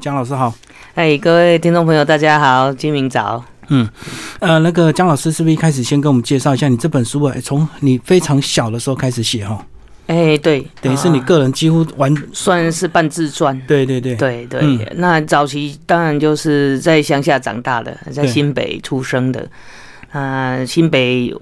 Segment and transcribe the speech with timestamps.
[0.00, 0.52] 姜老师好，
[0.96, 3.42] 哎，各位听众朋友，大家好，金明早。
[3.68, 3.88] 嗯，
[4.40, 7.34] 呃，那个姜老师是不是一开始先跟我们介绍一下你这本书啊？
[7.40, 9.64] 从你非常小的时候开始写哈，
[10.08, 13.58] 哎，对，等于是你个人几乎完，算是半自传。
[13.68, 19.48] 对对对，对对，嗯那早期当然就是在乡下长大的，在新北出生的。
[20.10, 21.32] 啊、新北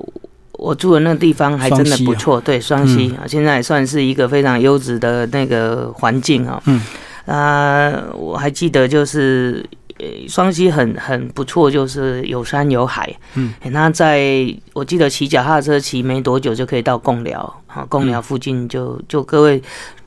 [0.52, 6.62] 我住的那个地方还真的不错，对，双溪啊，现在也算是一个非常优质的那个环境啊。
[6.66, 6.78] 嗯。
[7.26, 9.64] 啊、我还记得就是。
[9.98, 13.14] 呃双溪很很不错，就是有山有海。
[13.34, 19.62] 嗯，那在我记得骑脚踏车骑没多久就可以到贡寮啊，贡寮附近就就各位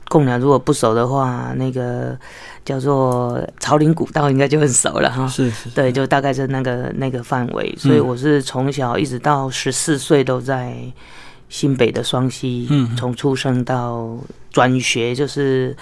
[0.08, 2.18] 贡寮如果不熟的话，那个
[2.62, 5.26] 叫做朝林古道应该就很熟了哈。
[5.28, 10.76] 是是，对，就大概是那个那个范围，所以嗯我是从小一直到十四岁都在
[11.48, 14.18] 新北的双溪，嗯从出生到
[14.50, 15.74] 转学就是。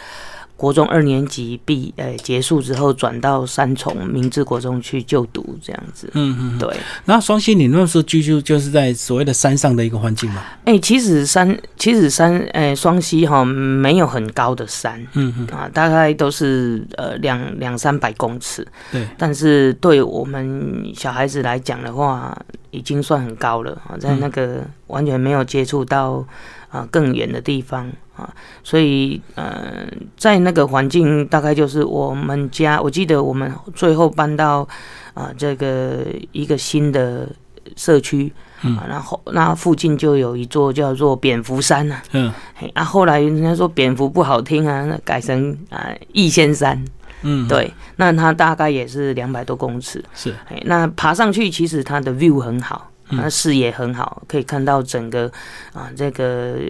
[0.56, 6.08] 国中二年级毕呃结束之后，转到三重明治国中去就读，这样子。
[6.14, 6.58] 嗯嗯。
[6.58, 10.42] 对，那双溪，你那时候居住就是在所谓的山上的一个环境嘛？
[10.64, 22.36] 哎、其实山其实山呃双溪哈没有很高的山嗯嗯，啊，大概都是呃两两三百公尺，对，但是对我们小孩子来讲的话，
[22.70, 26.24] 已经算很高了啊，在那个完全没有接触到
[26.70, 34.66] 啊更远的地方啊，所以呃，在那个环境大概就是我们家，我记得我们最后搬到
[35.14, 37.28] 啊这个一个新的
[37.76, 38.32] 社区。
[38.66, 42.32] 嗯啊，然后那附近就有一座叫做蝙蝠山呐、嗯
[42.72, 46.82] 啊，后来人家说蝙蝠不好听啊，那改成啊逸仙山，
[47.20, 50.02] 嗯，，对，那它大概也是两百多公尺。
[50.14, 55.30] 是，哎，那爬上去其实它的 view 很好，嗯那视野很好，可以看到整个
[55.74, 56.60] 啊这个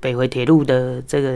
[0.00, 1.32] 北回铁路的这个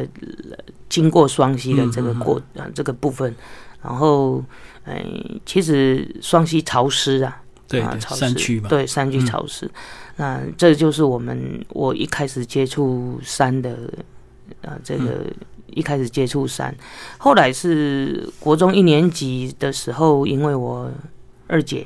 [0.51, 3.34] 呃经过双溪的这个过啊这个部分。
[3.83, 4.43] 然后，
[4.84, 5.05] 哎，
[5.45, 9.71] 其实双溪潮湿啊，对对，啊潮湿山区嘛，对，山区嗯潮湿。
[10.17, 13.93] 那这就是我们我一开始接触山的
[14.62, 15.05] 啊这个。
[15.05, 15.34] 嗯
[15.69, 16.72] 一开始接触山，
[17.19, 20.88] 后来是国中一年级的时候，因为我
[21.49, 21.84] 二姐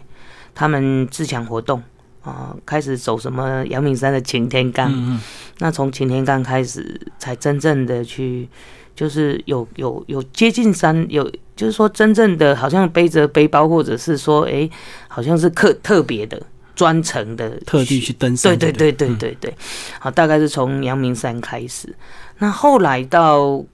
[0.54, 1.82] 他们自强活动
[2.28, 5.20] 啊、开始走什么阳明山的擎天岗，嗯嗯，
[5.58, 8.48] 那从擎天岗开始，才真正的去，
[8.94, 14.68] 就是有有有接近山，有就是说真正的好像背着背包，或者是说，哎、
[15.08, 16.40] 好像是特特别的
[16.74, 19.54] 专程的特地去登山就对对对了，对对对对，
[19.98, 21.94] 好，大概是从阳明山开始。
[22.38, 23.64] 那后来到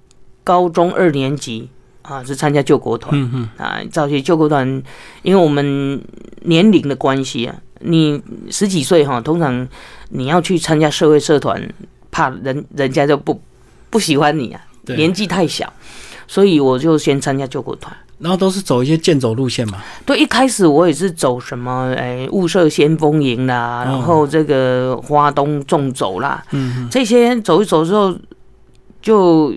[0.43, 1.69] 高中二年级
[2.03, 3.49] 啊，是参加救国团、嗯嗯。
[3.59, 3.81] 啊。
[3.91, 4.83] 早期救国团，
[5.23, 6.01] 因为我们
[6.43, 9.67] 年龄的关系啊，你十几岁哈，通常
[10.11, 11.63] 你要去参加社会社团，
[12.11, 13.41] 怕人人家就不
[13.91, 15.73] 不喜欢你啊，年纪太小。
[16.27, 17.95] 所以我就先参加救国团。
[18.19, 28.17] 然后都是走一些健走路线嘛，对，一开始我也是走什么，哎，雾社先锋营啦，哦然后这个花东纵走啦，嗯嗯，这些走一走之后，
[29.03, 29.53] 就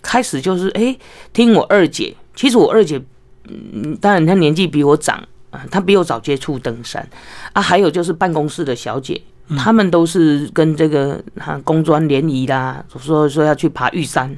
[0.00, 0.96] 开始就是哎、
[1.32, 2.14] 听我二姐。
[2.34, 3.02] 其实我二姐，
[3.48, 7.06] 嗯，当然她年纪比我长啊，她比我早接触登山
[7.52, 7.60] 啊。
[7.62, 9.20] 还有就是办公室的小姐，
[9.58, 14.36] 他们都是跟这个啊工专联谊啦，说说要去爬玉山。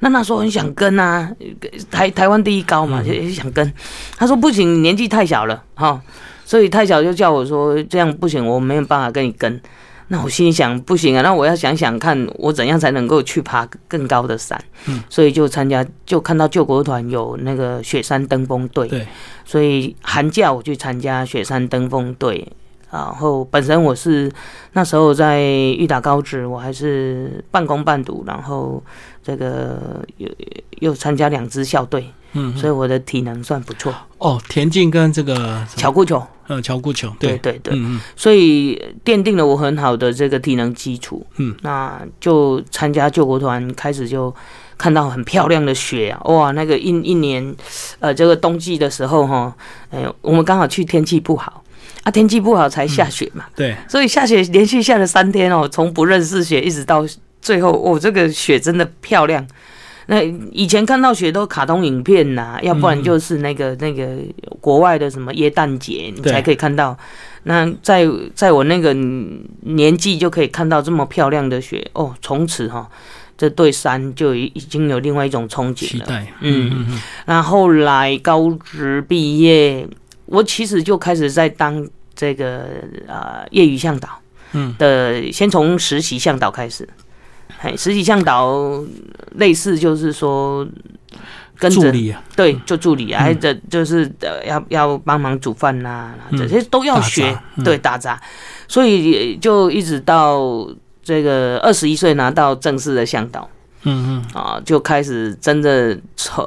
[0.00, 1.30] 那那时候很想跟啊，
[1.90, 3.72] 台台湾第一高嘛，就也想跟。
[4.16, 6.00] 他说不行，年纪太小了哈，
[6.44, 9.60] 所以太小就叫我说这样不行，我没有办法跟你跟。
[10.12, 14.62] 那我心里想，不行啊，那我要想想看，我怎样才能够去爬更高的山。
[14.84, 19.06] 嗯，所以就参加，就看到救国团有那个雪山登峰队，对，
[19.46, 22.46] 所以寒假我去参加雪山登峰队。
[22.90, 24.30] 然后本身我是
[24.74, 28.84] 那时候在裕达高职，我还是半工半读，然后
[29.22, 30.28] 这个又
[30.80, 33.94] 又参加两支校队，嗯，所以我的体能算不错。
[34.18, 38.00] 哦，田径跟这个巧固球，呃乔固球，对，对对对，嗯嗯。
[38.16, 41.26] 所以奠定了我很好的这个体能基础。
[41.36, 44.34] 嗯，那就参加救国团，开始就
[44.78, 47.54] 看到很漂亮的雪啊，哇，那个一一年，
[48.00, 49.54] 呃，这个冬季的时候哈，
[49.90, 51.62] 哎、我们刚好去天气不好。
[52.04, 57.06] 啊，天气不好才下雪嘛，对，所以下雪连续下了三天哦，从不认识雪一直到
[57.40, 59.46] 最后，哦，这个雪真的漂亮。
[60.06, 64.16] 那以前看到雪都卡通影片呐、要不然就是那个、那个
[64.60, 66.96] 国外的什么耶诞节，你才可以看到。
[67.44, 68.94] 那在在我那个
[69.60, 72.88] 年纪就可以看到这么漂亮的雪哦，从此哈、
[73.36, 75.74] 这对山就已已经有另外一种憧憬了。
[75.74, 79.86] 期待，嗯嗯嗯那后来高职毕业，
[80.26, 81.84] 我其实就开始在当
[82.14, 82.66] 这个
[83.08, 84.08] 呃业余向导，
[84.52, 86.88] 嗯的，先从实习向导开始。
[87.62, 88.82] 哎，实习向导
[89.36, 90.66] 类似就是说，
[91.58, 98.20] 跟着助理啊，对，做助理啊，还这就是呃要要帮忙煮饭呐、这些都要学，嗯对，打杂，
[98.66, 100.68] 所以就一直到
[101.02, 103.48] 这个二十一岁拿到正式的向导
[103.84, 106.46] 嗯嗯啊，就开始真的从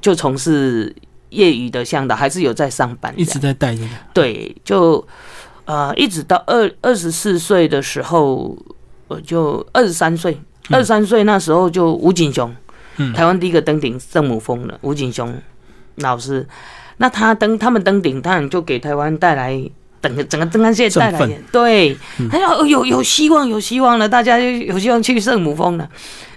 [0.00, 0.94] 就从事
[1.30, 5.06] 业余的向导，还是有在上班嗯，一，直在带这个，对，就
[5.66, 8.56] 呃一直到二二十四岁的时候，
[9.08, 10.38] 我就二十三岁，
[10.70, 12.54] 二十三岁那时候就吴景雄，
[12.98, 15.34] 嗯台湾第一个登顶圣母峰的吴景雄
[15.96, 16.46] 老师，
[16.98, 19.60] 那他登他们登顶，当然就给台湾带来。
[20.00, 21.98] 整个整个登山界带来对，
[22.30, 25.90] 他说哦有有希望有希望了，大家就有希望去圣母峰了。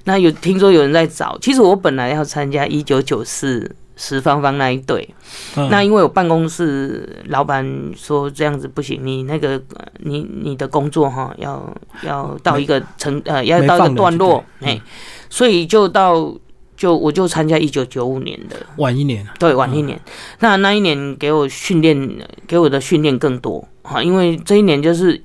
[0.05, 3.69] 那有听说有人在找，其实我本来要参加一九九四
[4.03, 5.07] 石芳芳那一对，
[5.55, 5.69] 嗯。
[5.69, 11.71] 那因为我办公室老板说这样子不行，你那个呃你你的工作哈要
[12.01, 14.81] 要到一个成呃要到一个段落，哎，
[15.29, 16.33] 所以就到
[16.75, 20.01] 就我就参加一九九五年的，晚一年，对，晚一年。
[20.39, 25.23] 那那一年给我训练，给我的训练更多哈，因为这一年就是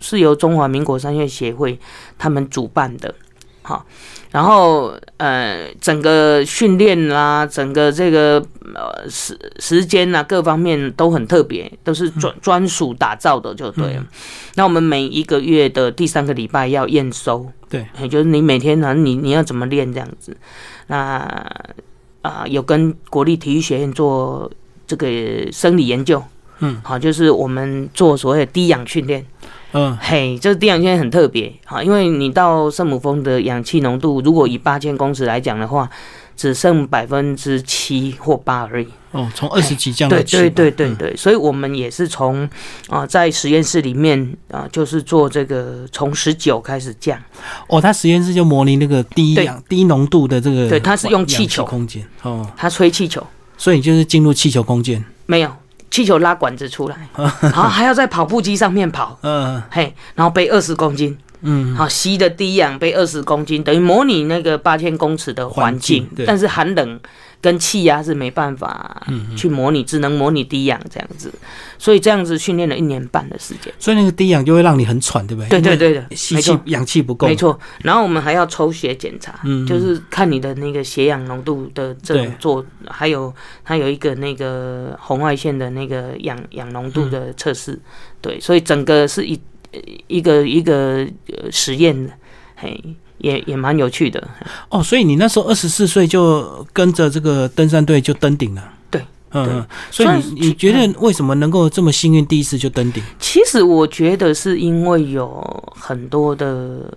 [0.00, 1.78] 是由中华民国商业协会
[2.16, 3.14] 他们主办的，
[3.66, 3.84] 哈。
[4.32, 14.04] 然后呃，整个训练啦，整个这个呃时时间呐，各方面都很特别，都是专专属打造的，就对了。
[14.56, 20.36] 那我们每一个月的第三个礼拜要验收，对，也就是你每天呢，你你要怎么练这样子。
[20.88, 21.24] 那
[22.22, 24.50] 啊、有跟国立体育学院做
[24.86, 25.08] 这个
[25.52, 26.22] 生理研究，
[26.58, 29.24] 嗯，好，就是我们做所谓的低氧训练。
[29.72, 35.88] 嗯嘿，这低氧训练很特别，啊，因为你到圣母峰的氧气浓度，如果以八千公尺来讲的话，
[36.36, 38.88] 只剩百分之七或八而已。
[39.12, 42.48] 哦，从二十几降到对七，对对对嗯对，所以我们也是从
[42.88, 47.18] 啊、在实验室里面啊、就是做这个从十九开始降，
[47.68, 53.26] 哦，他实验室就模拟那个低对氧低浓度的这个，对它是用气球空间，哦，它吹气球。
[53.58, 55.50] 所以你就是进入气球空间，没有
[55.96, 57.08] 气球拉管子出来，
[57.40, 59.62] 然后还要在跑步机上面跑，嗯。
[59.70, 67.00] 嘿，然后背二十公斤，嗯，好吸的低氧背二十公斤，等于模拟那个八千公尺的环境境，但是寒冷
[67.40, 71.32] 跟气压是没办法嗯去模拟，只能模拟低氧这样子，
[71.78, 73.72] 所以这样子训练了一年半的时间。
[73.78, 75.48] 所以那个低氧就会让你很喘，对不对？
[75.48, 76.58] 对对对的，吸没气。
[76.66, 82.34] 氧气不够，没，错，然后我们还要抽血检查，嗯就是看你的那个血氧浓度的这种对。
[82.38, 83.32] 做，还有
[83.64, 87.78] 它有一个那个红外线的那个氧氧浓度的测试，
[88.20, 89.38] 对，所以整个是一
[90.06, 92.12] 一个一个呃实验的，
[92.56, 92.82] 嘿，
[93.18, 94.22] 也也蛮有趣的。
[94.68, 103.02] 哦，所以你那时候二十四岁就跟着这个登山队就登顶了，对，嗯嗯，所以你你觉得为什么能够这么幸运，第一次就登顶？
[103.18, 106.92] 其实我觉得是因为有很多的，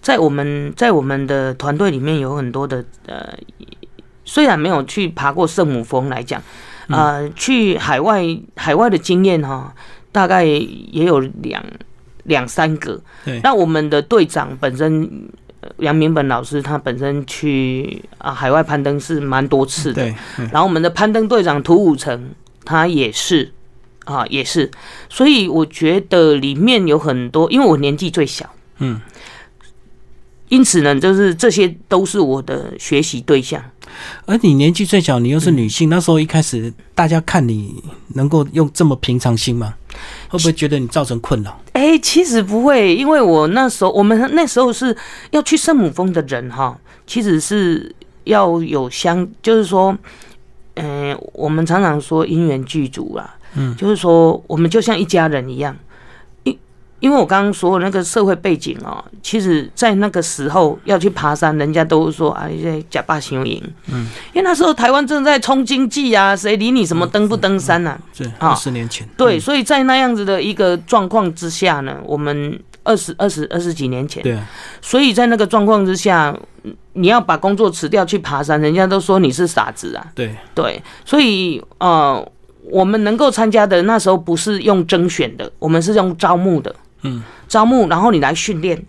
[0.00, 3.32] 在我们在我们的团队里面有很多的呃，
[4.24, 6.42] 虽然没有去爬过圣母峰来讲，
[6.88, 8.22] 呃，去海外
[8.56, 9.74] 海外的经验哈，
[10.10, 11.64] 大概也有两
[12.24, 13.40] 两三个对。
[13.42, 15.28] 那我们的队长本身。
[15.62, 22.30] 呃杨明本老师他本身去啊海外攀登是蛮多次的，对，嗯然后我们的攀登队长涂武成，
[22.64, 23.52] 他也是
[24.04, 24.70] 啊，也是，
[25.08, 29.00] 所以我觉得里面有很多，因为我年纪最小，嗯，
[30.48, 33.62] 因此呢，就是这些都是我的学习对象。
[34.26, 37.82] 而你年纪最小，你又是女嗯性，那时候一开始大家看你
[38.14, 39.74] 能够用这么平常心吗？
[40.28, 41.60] 会不会觉得你造成困扰？
[41.72, 44.96] 哎、其实不会，因为我那时候，我们那时候是
[45.30, 49.96] 要去圣母峰的人哈，其实是要有相，就是说，
[50.74, 55.76] 嗯、我们常常说因缘具足啦，嗯，就是说我们就像一家人一样。
[57.02, 67.98] 因因为我刚刚说的那个社会背景哦，其实在那个时候要去爬山，人家都说啊，这假霸行营，嗯，因为那时候台湾正在冲经济啊，谁理你什么登不登山啊？
[68.16, 69.40] 对啊二十年前，对，嗯。
[69.42, 74.48] 所以在那样子的一个状况之下呢，我们二十二十二十几年前，对啊，
[74.80, 80.06] 所以在那个状况之下，嗯你要把工作辞掉去爬山，人家都说你是傻子啊。
[80.14, 82.26] 对，对，所以呃，
[82.70, 88.82] 我们能够参加的那时候不是用征选的，我们是用招募的，嗯，招募，然后你来训练。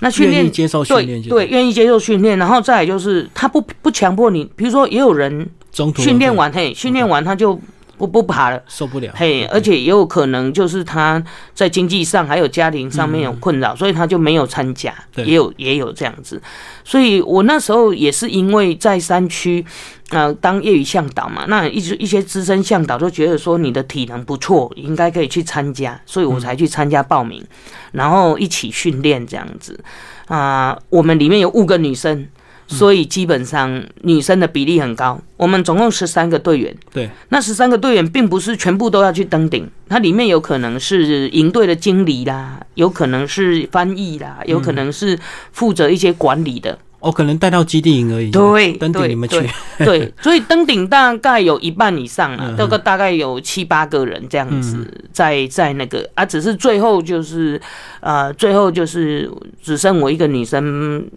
[0.00, 1.28] 那训练接受训练对。
[1.28, 5.48] 对，愿意接受训练，然后再来就是他不不强迫你，比如说也有人
[5.96, 7.60] 训练完，嘿，训练完他就
[7.98, 8.62] 不不爬了。
[8.68, 16.40] 受不了，嘿，而且也有可能就是他在经济上还有家庭上面有困扰，所以他就没有参加，也有也有这样子。
[16.84, 19.64] 所以我那时候也是因为在山区，
[20.10, 27.44] 呃，当业余向导嘛，那一直一些资深向导都觉得说你的体能不错，应该可以去参加，所以我才去参加报名，
[27.92, 29.78] 然后一起训练这样子。
[30.26, 32.28] 啊、我们里面有五个女生。
[32.68, 35.20] 所以基本上女生的比例很高。
[35.36, 45.18] 我们总共十三个队员，对，那十三个队员并不是全部都要去登顶，它里面有可能是营队的经理啦，有可能是翻译啦，有可能是
[45.52, 46.78] 负责一些管理的。
[47.00, 48.28] 哦，可能带到基地营而已。
[48.32, 49.40] 对，登顶你们去。
[49.78, 57.60] 对， 所以登顶大概有一半以上啊，嗯这个大概有七八个人这样子，在在那个啊，只是最后就是
[58.00, 59.30] 呃，最后就是
[59.62, 61.08] 只剩我一个女生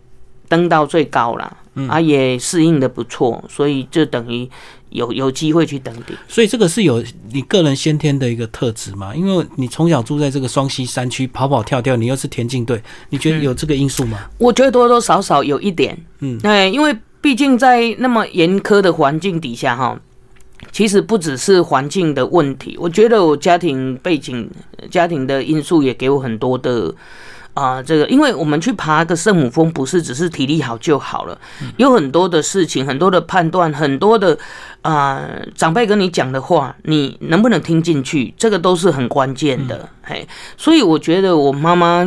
[0.52, 4.50] 登到最高了，啊，也适应的不错，所以就等于
[4.90, 6.14] 有有机会去登顶。
[6.28, 9.16] 所以这个是有你个人先天的一个特质嘛？
[9.16, 14.20] 因为你从小住在这个双溪山区，跑跑跳跳，你又是田径队，你觉得有这个因素吗？
[14.38, 19.98] 我觉得多多少少有一点，嗯，哎，因为毕竟在那么严苛的环境底下，哈，
[20.74, 24.50] 其实不只是环境的问题，我觉得我家庭背景、
[24.90, 26.94] 家庭的因素也给我很多的。
[27.54, 31.38] 啊、这个，因为我们去爬个圣母峰，不是只是体力好就好了，
[31.78, 34.38] 有很多的事情，很多的判断，很多的
[34.82, 35.22] 啊、
[35.56, 39.90] 长辈跟你讲的话，你能不能听进去，这个都是很关键的。
[40.02, 42.06] 嘿，所以我觉得我妈妈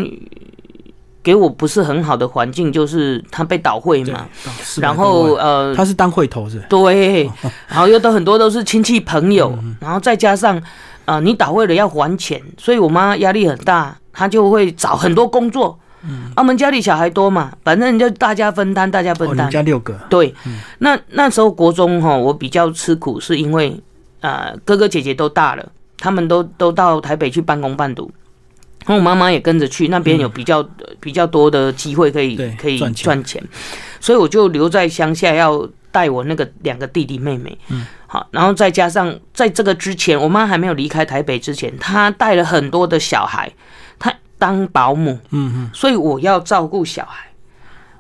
[1.22, 4.26] 给我不是很好的环境，就是她被倒会嘛，，
[4.62, 6.62] 是然后呃，他是当会头是？
[6.68, 7.24] 对，
[7.68, 10.62] 然后又都很多都是亲戚朋友，然后再加上啊、
[11.04, 15.78] 呃你倒为了要还钱，所以我妈压力很大，她就会找很多工作。
[16.06, 19.50] 嗯，啊，我们家里小孩多嘛，反正就大家分担，大家分担们。
[19.50, 20.34] 家六个，对，
[20.78, 23.80] 那那时候国中哈，我比较吃苦，是因为
[24.20, 28.10] 呃哥哥姐姐都大了，他们都都到台北去半工半读，
[28.84, 30.62] 然后我妈妈也跟着去，那边有比较、
[31.00, 33.42] 比较多的机会可以可以赚钱，
[33.98, 37.56] 所以我就留在乡下要带我那个两个弟弟妹妹。
[37.68, 43.52] 嗯，好，然后再加上在这个之前，我妈还没有离开台北之前，她带了很多的小孩，
[43.96, 47.28] 她当保姆，嗯嗯，所以我要照顾小孩，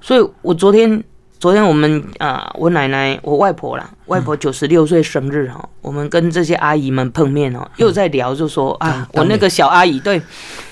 [0.00, 1.04] 所以我昨天
[1.44, 10.18] 昨天我们啊、我奶奶我外婆啦，外婆九十六岁生日哈、我们跟这些阿姨们碰面哦，又在聊，就说啊，我那个小阿姨对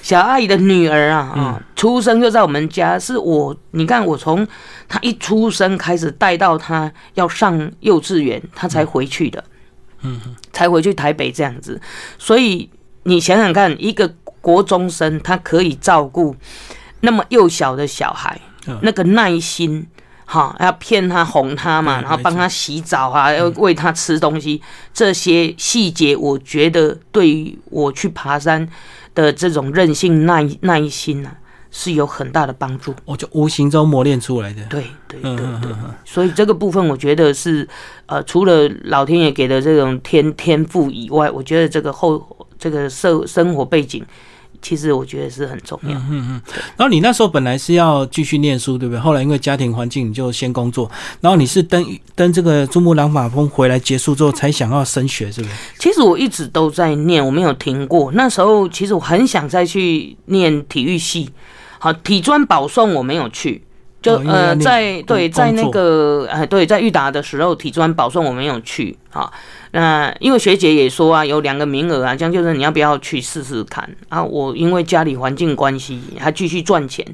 [0.00, 4.48] 小阿姨的女儿啊啊，出生就在我们家，是我你看我从
[4.88, 9.44] 她一出生开始带到她要上幼稚园，她才回去的，
[10.00, 10.18] 嗯，
[10.54, 11.78] 才回去台北这样子，
[12.16, 12.70] 所以
[13.02, 14.10] 你想想看，一个
[14.40, 16.34] 国中生他可以照顾
[17.00, 18.78] 那么幼小的小孩，嗯。
[18.82, 19.86] 那个耐心。
[20.24, 24.60] 哈，要骗他、哄他嘛，然后帮他洗澡啊，要喂他吃东西，
[24.94, 28.66] 这些细节，我觉得对于我去爬山
[29.14, 31.36] 的这种韧性、耐耐心啊，
[31.70, 32.94] 是有很大的帮助。
[33.04, 34.64] 我就无形中磨练出来的。
[34.66, 35.72] 对对嗯对对
[36.04, 37.68] 所以这个部分我觉得是
[38.06, 44.04] 呃，除了老天爷给的这种天天赋以外，我觉得这个后这个社生活背景，
[44.62, 45.90] 其实我觉得是很重要。
[45.90, 46.42] 嗯嗯
[46.76, 49.00] 然后你那时候本来是要继续念书，对不对？
[49.00, 50.90] 后来因为家庭环境，你就先工作。
[51.20, 55.54] 然后你是登登这个珠穆朗玛峰回来结束之后，才想要升学，是不是？
[55.78, 58.10] 其实我一直都在念，我没有停过。
[58.12, 61.28] 那时候其实我很想再去念体育系，
[61.78, 63.62] 好，体专保送我没有去。
[64.02, 69.30] 就呃，在对在那个呃对在裕达的时候，体专保送我没有去啊。
[69.70, 74.22] 那因为学姐也说啊，有两个名额啊，这样就是你要不要去试试看啊？
[74.22, 77.06] 我因为家里环境关系，还继续赚钱。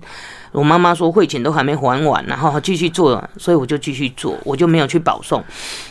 [0.51, 5.45] 我妈妈说汇钱都还没还完，然后继续做，所以我就继续做，我就没有去保送。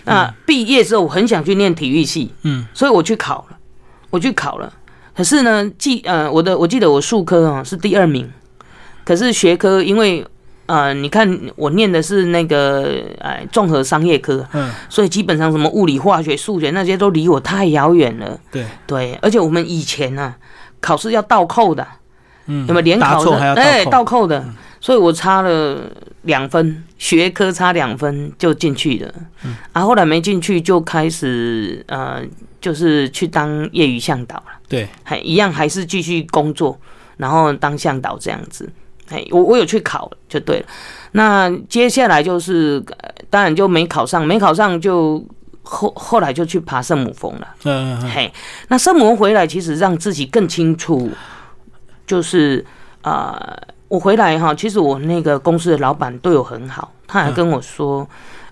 [0.05, 3.57] 那毕业之后，我很想去念体育系，嗯，所以我去考了，
[4.09, 4.73] 我去考了。
[5.15, 8.27] 可是呢，记呃我的我记得我数科啊是第二名，
[9.05, 10.25] 可是学科因为
[10.67, 18.39] 呃你看我念的是那个哎综合商业科，嗯，所以基本上什么物理、化学、数学那些都离我太遥远了。
[18.51, 20.35] 对，对，而且我们以前呢、
[20.79, 21.87] 考试要倒扣的，
[22.45, 23.37] 嗯，有没有联考的？
[23.55, 24.45] 哎，倒扣的，
[24.79, 25.89] 所以我差了
[26.23, 29.13] 两分，学科差两分就进去了。
[29.43, 32.21] 嗯啊，后来没进去就开始呃，
[32.59, 36.77] 就是去当业余向导了，对，还一样还是继续工作，
[37.15, 38.69] 然后当向导这样子。
[39.09, 40.65] 哎，我我有去考就对了。
[41.11, 45.25] 那接下来就是，呃当然就没考上，没考上就
[45.63, 47.47] 后后来就去爬圣母峰了。
[47.65, 48.31] 嗯，嘿，
[48.69, 51.09] 那圣母峰回来，其实让自己更清楚，
[52.05, 52.65] 就是
[53.01, 58.05] 啊、呃我回来哈，其实我那个公司的老板对我很好，他还跟我说、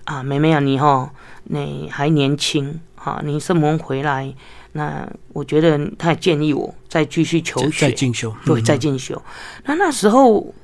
[0.04, 1.10] 啊，妹妹啊，你哈，
[1.44, 4.32] 你还年轻哈，你圣母峰回来，
[4.76, 9.20] 那我觉得他也建议我再继续求再学，进修，对，嗯再进修。
[9.64, 10.54] 那那时候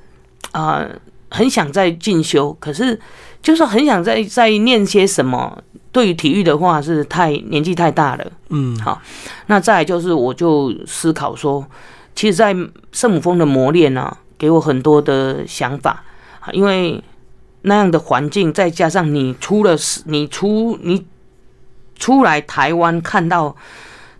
[0.51, 0.87] 啊、
[1.29, 2.99] 很想再进修，可是
[3.41, 5.61] 就是很想再再念些什么。
[5.91, 8.31] 对于体育的话，是太年纪太大了。
[8.49, 8.99] 嗯，好
[9.45, 11.63] 那再来就是，我就思考说，
[12.15, 12.55] 其实，在
[12.91, 16.03] 圣母峰的磨练呢、给我很多的想法
[16.39, 17.03] 啊，因为
[17.61, 21.05] 那样的环境，再加上你出了你出你
[21.99, 23.55] 出来台湾看到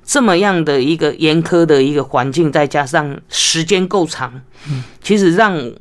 [0.03, 5.71] 这么样的一个严苛的一个环境，再加上时间够长，嗯，其实让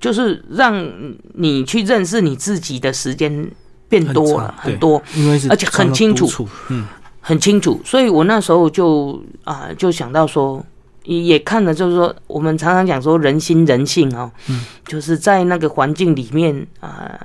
[0.00, 0.86] 就是让
[1.34, 3.50] 你去认识你自己的时间
[3.88, 6.86] 变多了很多，因为而且很清楚，嗯，
[7.20, 10.64] 很清楚，所以我那时候就啊就想到说。
[11.08, 17.16] 也看了，就是说，我们常常讲说人心人性哦，嗯，就是在那个环境里面啊，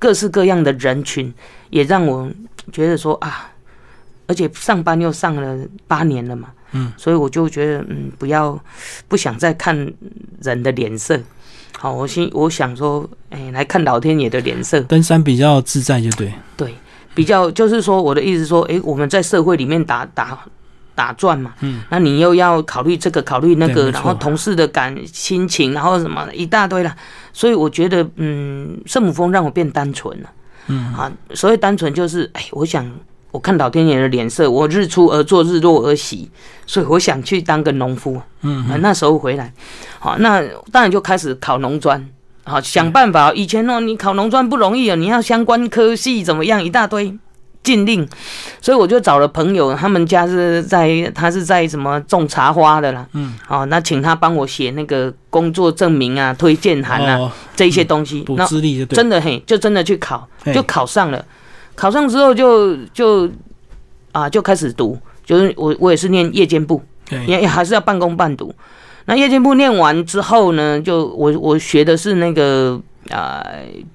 [0.00, 1.32] 各式各样的人群，
[1.70, 2.28] 也让我
[2.72, 3.52] 觉得说啊，
[4.26, 8.58] 而且上班又上了八年了嘛，嗯，所以我就觉得嗯，不要
[9.08, 9.74] 不想再看
[10.42, 11.18] 人的脸色，
[11.78, 16.74] 好，我心我想说，哎，来看老天爷的脸色，登山比较自在，就对，对，
[17.14, 20.38] 比较就是说，我的意思说，哎，我们在社会里面打打。
[20.96, 26.96] 打转嘛，嗯，那你又要考虑这个，考虑那个，然后同事的感心情，然后什么一大堆了，
[27.32, 30.30] 所以我觉得，嗯，圣母峰让我变单纯了，
[30.68, 30.94] 嗯。
[30.94, 32.88] 啊，所谓单纯就是，哎，我想
[33.34, 36.30] 我看老天爷的脸色，我日出而作，日落而息，
[36.66, 39.52] 所以我想去当个农夫，嗯，那时候回来，
[39.98, 42.08] 好，那当然就开始考农专，
[42.44, 47.18] 好，想办法，以前哦，你考农专不容易啊，你要相关科系怎么样，一大堆。
[47.64, 48.06] 禁令，
[48.60, 61.24] 所以我就找了朋友，他们家是在他是在什么种茶花的啦，嗯，哦，那请他帮我写那个工作证明啊、推荐函啊这一些东西，那资历真的嘿，就真的去考，就考上了，
[61.74, 63.30] 考上之后就就
[64.12, 66.82] 啊就开始读，就是我我也是念夜间部，
[67.26, 68.54] 也也还是要半工半读。
[69.06, 73.44] 那夜间部念完之后呢，就我我学的是那个啊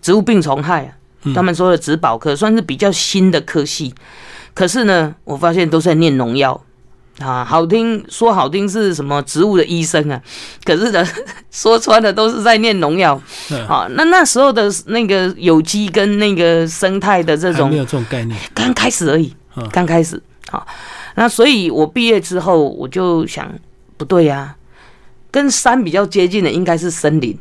[0.02, 0.94] 植物病虫害啊。
[1.36, 3.94] 他们说的植保科算是比较新的科系，
[4.54, 6.62] 可是呢，我发现都在念农药
[7.20, 10.22] 啊，好听说好听是什么植物的医生啊，
[10.64, 11.06] 可是呢，
[11.52, 13.22] 说穿了都是在念农药
[13.68, 13.88] 啊。
[13.92, 19.34] 那那时候的那个有机跟那个生态的这种没有这种概念，刚开始而已，
[19.72, 20.66] 刚开始好。
[21.16, 23.52] 那所以我毕业之后，我就想
[23.98, 24.56] 不对呀，
[25.30, 27.38] 跟山比较接近的应该是森林。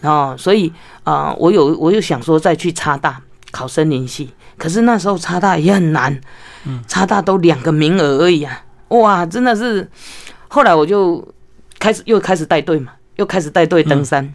[0.00, 0.72] 哦，所以
[1.04, 6.20] 啊，我有我又想说再去插大考森林系，可是那时候插大也很难，
[6.64, 8.64] 嗯，插大都两个名额而已啊，
[9.00, 9.88] 哇，真的是，
[10.48, 11.26] 后来我就
[11.78, 14.32] 开始又开始带队嘛，又开始带队登山，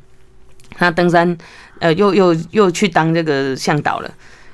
[0.79, 1.37] 那登山
[1.79, 4.11] 呃又又又去当这个向导了，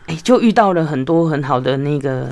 [0.08, 2.30] 哎，就遇到了很多很好的那个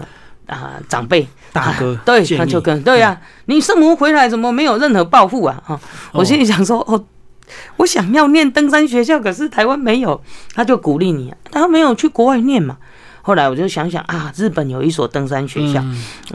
[0.47, 1.27] 啊长辈。
[1.53, 5.61] 大哥，对，他就跟对呀，你圣母回来怎么没有任何抱负啊？
[5.65, 5.79] 哈，
[6.13, 7.03] 我心里想说哦。
[7.75, 10.21] 我想要念登山学校，可是台湾没有，
[10.55, 12.77] 他就鼓励你，他没有去国外念嘛。
[13.21, 15.83] 后来我就想想啊，日本有一所登山学校，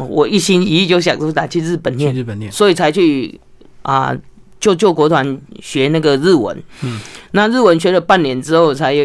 [0.08, 3.40] 我一心一意就想说打去日本念，日本念，所以才去
[3.82, 4.16] 啊，
[4.60, 6.56] 就救国团学那个日文。
[6.82, 7.00] 嗯，
[7.32, 9.04] 那日文学了半年之后，才有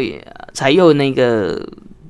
[0.52, 1.68] 才又那个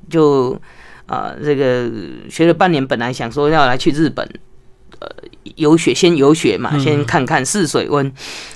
[0.08, 0.60] 就
[1.06, 1.90] 啊，这个
[2.28, 4.28] 学了半年，本来想说要来去日本。
[5.00, 5.08] 呃，
[5.56, 8.12] 游学先游学嘛，先看看试水温。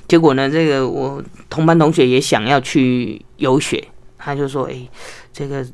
[0.07, 3.83] 结果呢，这个我同班同学也想要去游学，
[4.17, 4.89] 他就说：“哎，
[5.33, 5.67] 这个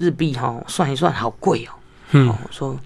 [0.00, 1.70] 日币哈，算一算好贵哦。”
[2.12, 2.76] 嗯，我说：“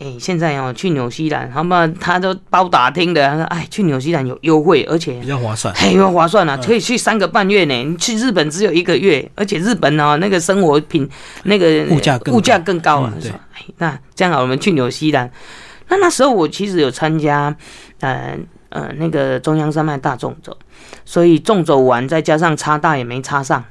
[0.00, 3.28] 哎，现在哦，去纽西兰，他们他都包打听的。
[3.28, 7.74] 他说：哎，去纽西兰有优惠，而且比较划算，嘿，又划算了，可以去三个半月呢。
[7.84, 11.06] 你去日本只有一个月，而且日本哦，那个生活品
[11.42, 13.12] 那个物价物价更高啊。
[13.20, 15.30] 说：哎，那这样好，我们去纽西兰。”
[15.92, 17.54] 那那时候我其实有参加，
[17.98, 20.56] 呃呃那个中央山脉大众走，
[21.04, 23.62] 所以纵走完再加上插大也没插上，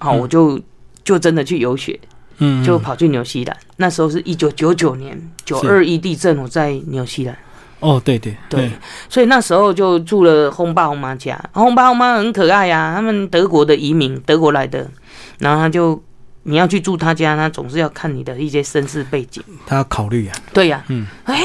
[0.00, 0.60] 好我就
[1.04, 1.98] 就真的去游学，
[2.38, 3.56] 嗯，就跑去纽西兰。
[3.76, 7.36] 那时候是一九九九年九二一地震，我在纽西兰。
[7.80, 8.70] 哦，对对对，
[9.08, 14.90] 所以那时候就住了轰爸轰妈家，轰爸轰妈很可爱呀，他们德国的移民，德国来的，
[15.38, 16.02] 然后他就
[16.42, 21.42] 你要去住他家，他总是要看你的一些身世背景，他要考虑啊，对呀，嗯，哎。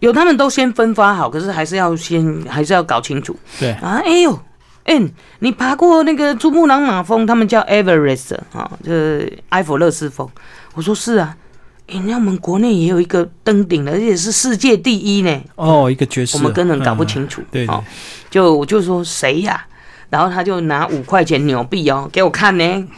[0.00, 3.34] 有他们都先分发好，可是还是要先还是要搞清楚。
[3.58, 4.38] 对啊，哎呦，
[4.86, 5.00] 哎，
[5.40, 10.28] 你爬过那个珠穆朗玛峰，他们叫 Everest 啊，就是埃弗勒斯峰。
[10.74, 11.36] 我说是啊，
[11.88, 15.42] 哎，那我们国内也有一个登顶的，而且是世界第一呢。
[15.56, 17.42] 哦，一个绝世，我们根本搞不清楚。
[17.50, 17.84] 对，哦
[18.30, 19.66] 就我就说谁呀？
[20.08, 22.88] 然后他就拿五块钱纽币哦给我看呢，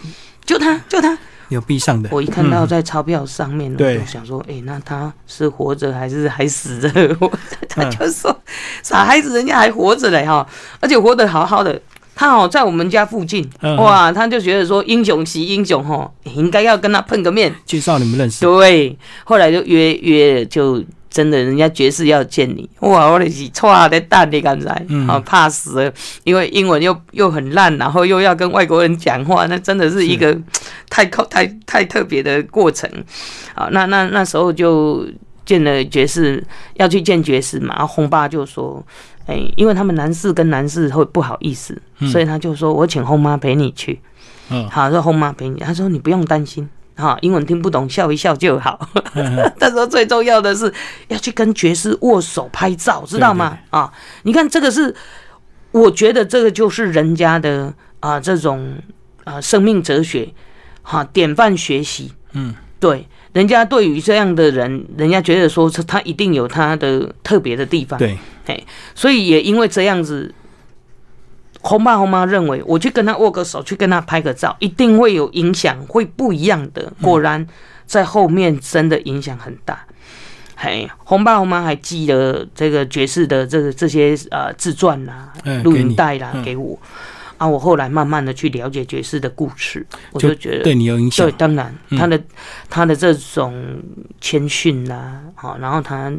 [0.44, 1.18] 就他就他。
[1.48, 6.90] 有闭上的，我一看到在钞票上面，我就想说，哎，那他是活着还是还死着？
[7.68, 8.34] 他就说，
[8.82, 10.46] 傻孩子，人家还活着嘞哈，
[10.80, 11.80] 而且活得好好的。
[12.14, 18.44] 他哦，在我们家附近，哇，他就觉得说，英雄惜英雄哈，应该要跟他碰个面，介绍你们认识。
[18.44, 25.92] 对，后来就约约，就真的，人家爵士要见你，哇，我的是错的蛋，你刚才嗯啊，怕死了，
[26.24, 30.36] 因为英文又又很烂，然后又要跟外国人讲话，那真的是一个
[30.90, 32.88] 太靠太太特别的过程。
[33.54, 35.06] 啊，那那那时候就
[35.44, 36.44] 见了爵士，
[36.74, 38.84] 要去见爵士嘛，然后红爸就说，
[39.26, 41.80] 哎、因为他们男士跟男士会不好意思，
[42.12, 43.98] 所以他就说我请红妈陪你去。
[44.50, 46.68] 嗯好，说红妈陪你，他说你不用担心。
[46.98, 48.90] 哈，英文听不懂，笑一笑就好。
[49.14, 50.72] 嗯 他说最重要的是
[51.06, 53.56] 要去跟爵士握手拍照，知道吗？
[53.70, 53.92] 啊，
[54.24, 54.92] 你看这个是，
[55.70, 58.76] 我觉得这个就是人家的啊这种
[59.22, 60.28] 啊生命哲学，
[60.82, 62.12] 哈、典范学习。
[62.32, 67.96] 嗯，对，人家对于这样的人，人家觉得说他一定有他的特别的地方。
[67.98, 68.18] 对，
[68.94, 70.34] 所以也因为这样子，
[71.60, 76.92] 红爸红妈认为我去跟他握个手，去跟他拍个照，一定会有影响，会不一样的。
[77.02, 77.46] 果然
[77.86, 79.84] 在后面真的影响很大。
[80.56, 86.78] 嘿，红爸红妈还寄了这个爵士的这个这些呃自传啦、录嗯给你影带啦嗯给我。
[87.36, 91.32] 啊，我后来慢慢的去了解爵士的故事，我就就觉得对你有影响对，。
[91.38, 92.20] 当然，嗯他的、
[92.68, 93.80] 他的这种
[94.20, 96.12] 谦逊啦，好，然后他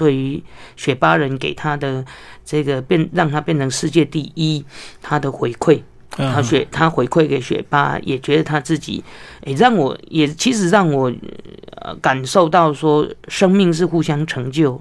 [0.00, 0.42] 对于
[0.76, 2.02] 雪巴人给他的
[2.42, 4.64] 这个变，让他变成世界第一，
[5.02, 5.82] 他的回馈，
[6.16, 9.04] 他嗯，雪他回馈给雪巴，也觉得他自己，
[9.44, 11.12] 也、让我也其实让我
[11.82, 14.80] 呃感受到说，生命是互相成就。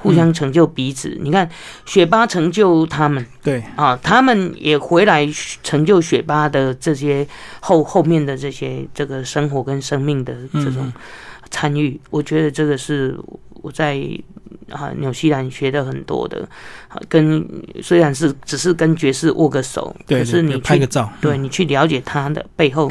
[0.00, 1.50] 互相成就彼此，你看
[1.84, 5.28] 雪巴成就他们，对，啊，他们也回来
[5.64, 7.26] 成就雪巴的这些
[7.58, 10.92] 后后面的这些这个生活跟生命的这种嗯。
[11.50, 13.18] 参与，我觉得这个是
[13.62, 13.98] 我在
[14.70, 16.48] 啊纽西兰学的很多的，
[16.88, 17.46] 啊跟
[17.82, 22.90] 虽然是只是跟爵士握个手，对，可是你去拍个照，嗯对你去了解他的背后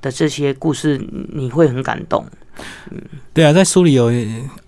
[0.00, 1.00] 的这些故事，
[1.32, 2.24] 你会很感动。
[3.32, 4.10] 对啊，在书里有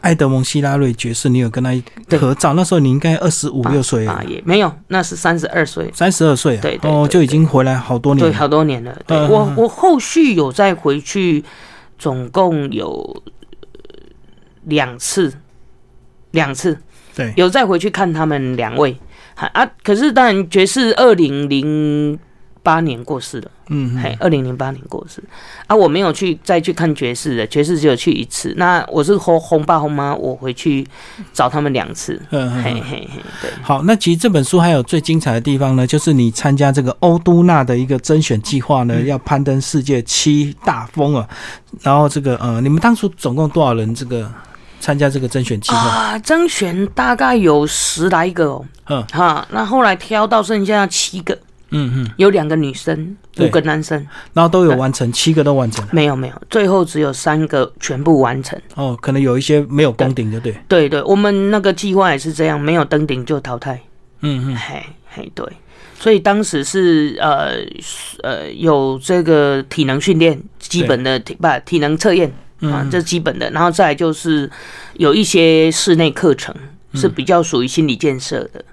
[0.03, 1.71] 埃德蒙·希拉瑞爵士，你有跟他
[2.17, 8.97] 合照，那时候你应该二十五六岁，啊，也没有，那是三十二岁，三十二岁啊，对对哦，就已经回来好多年对，好多年了。
[9.09, 11.45] 对我我后续有再回去，
[11.99, 13.25] 总共有
[13.73, 13.79] 呃
[14.67, 15.35] 两次，
[16.33, 16.79] 两次
[17.15, 18.97] 对，有再回去看他们两位。
[19.35, 22.19] 哈啊，可是当然爵士二零零
[22.63, 25.23] 八年过世了，嗯，嘿，二零零八年过世
[25.67, 28.53] 啊，我没有去再去看爵士的，爵士只有去一次。
[28.59, 30.87] 那我是红红爸红妈，我回去
[31.33, 32.21] 找他们两次。
[32.31, 32.63] 嗯。
[32.63, 33.09] 嘿嘿嘿，
[33.41, 33.51] 对。
[33.63, 41.27] 好，那其实这本书还有最精彩的地方呢，就是你参加这个欧都纳的一个甄选计划呢，嗯要攀登世界七大峰啊。
[41.81, 44.31] 然后这个呃，你们当初总共多少人这个
[44.81, 45.79] 参加这个甄选计划？
[45.79, 49.07] 啊，甄选大概有十来个哦，嗯。
[49.13, 51.33] 哈，那后来挑到剩下七个，
[51.71, 55.85] 嗯嗯，有两个女生，五个男生，然后都有完成，七个都完成。
[55.85, 55.91] 了。
[55.93, 58.61] 没有没有，最后只有三个全部完成。
[58.75, 60.57] 哦，可能有一些没有登顶，就对。
[60.67, 63.81] 对对，我们那个计划也是这样，没有登顶就淘汰。
[64.23, 64.83] 嗯嗯，嘿
[65.15, 65.47] 嘿，对，
[65.99, 67.53] 所以当时是呃
[68.23, 72.31] 呃有这个体能训练，基本的体不体能测验
[72.63, 74.51] 啊，嗯这是基本的，然后再来就是
[74.95, 76.55] 有一些室内课程
[76.95, 78.65] 是比较属于心理建设的，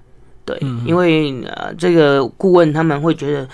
[0.46, 3.48] 对，嗯因为呃这个顾问他们会觉得。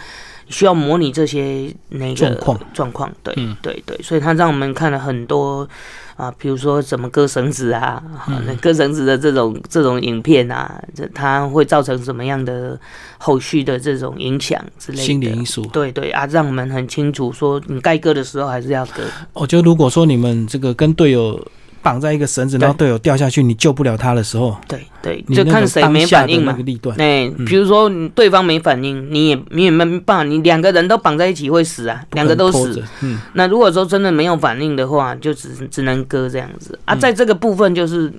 [0.53, 2.59] 需要模拟这些那个状况。
[2.73, 3.57] 状况，对、嗯。
[3.61, 5.67] 对对，所以他让我们看了很多
[6.15, 12.79] 啊，比如说怎么割绳子啊，啊那割绳子的这种这种影片啊，这它会造成什么样的
[13.17, 15.03] 后续的这种影响之类的。
[15.03, 15.65] 心理因素。
[15.73, 19.03] 对对啊，让我们很清楚说，你该割的时候还是要割。
[19.33, 21.43] 我觉得如果说你们这个跟队友
[21.83, 26.57] 绑在一个绳子，对然后队友掉下去，你救不了他的时候，对对，就看谁没反应嘛。
[26.97, 32.81] 哎，比如说对方没反应，你也你也没办法，你两个人都绑在一起会死啊，两个都死。
[33.01, 36.95] 嗯，那如果说真的没有反应的话，就只只能割这样子啊。
[36.95, 38.11] 在这个部分，就是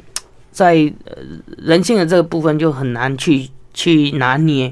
[0.53, 0.74] 在
[1.07, 1.16] 呃
[1.57, 4.70] 人性的这个部分就很难去去拿捏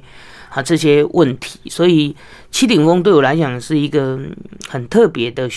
[0.50, 2.14] 啊这些问题，所以
[2.50, 4.30] 七顶峰对我来讲是一个嗯
[4.68, 5.48] 很特别的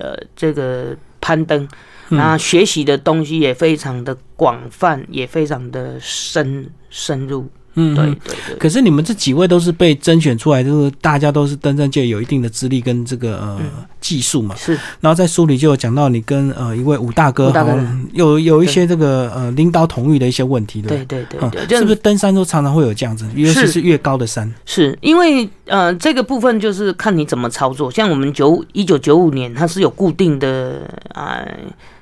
[0.00, 1.68] 呃这个攀登。
[2.08, 7.46] 那学习的东西也非常的广泛，也非常的深深入。
[7.80, 14.54] 嗯，对嗯对对，可是你们这几位都是被甄选出来，就是大家都是登山界有一定的资历跟这个呃、嗯技术嘛。
[14.56, 17.78] 是然后在书里就有讲到你跟呃一位武大哥大哥
[18.14, 24.52] 有有一些这个呃领导同意的一些问题，对不对对对是不是登山都常常会有这样子，尤其是越高的山？
[24.66, 27.88] 是因为呃，这个部分就是看你怎么操作。
[27.88, 30.80] 像我们九一九九五年，它是有固定的
[31.12, 31.46] 啊、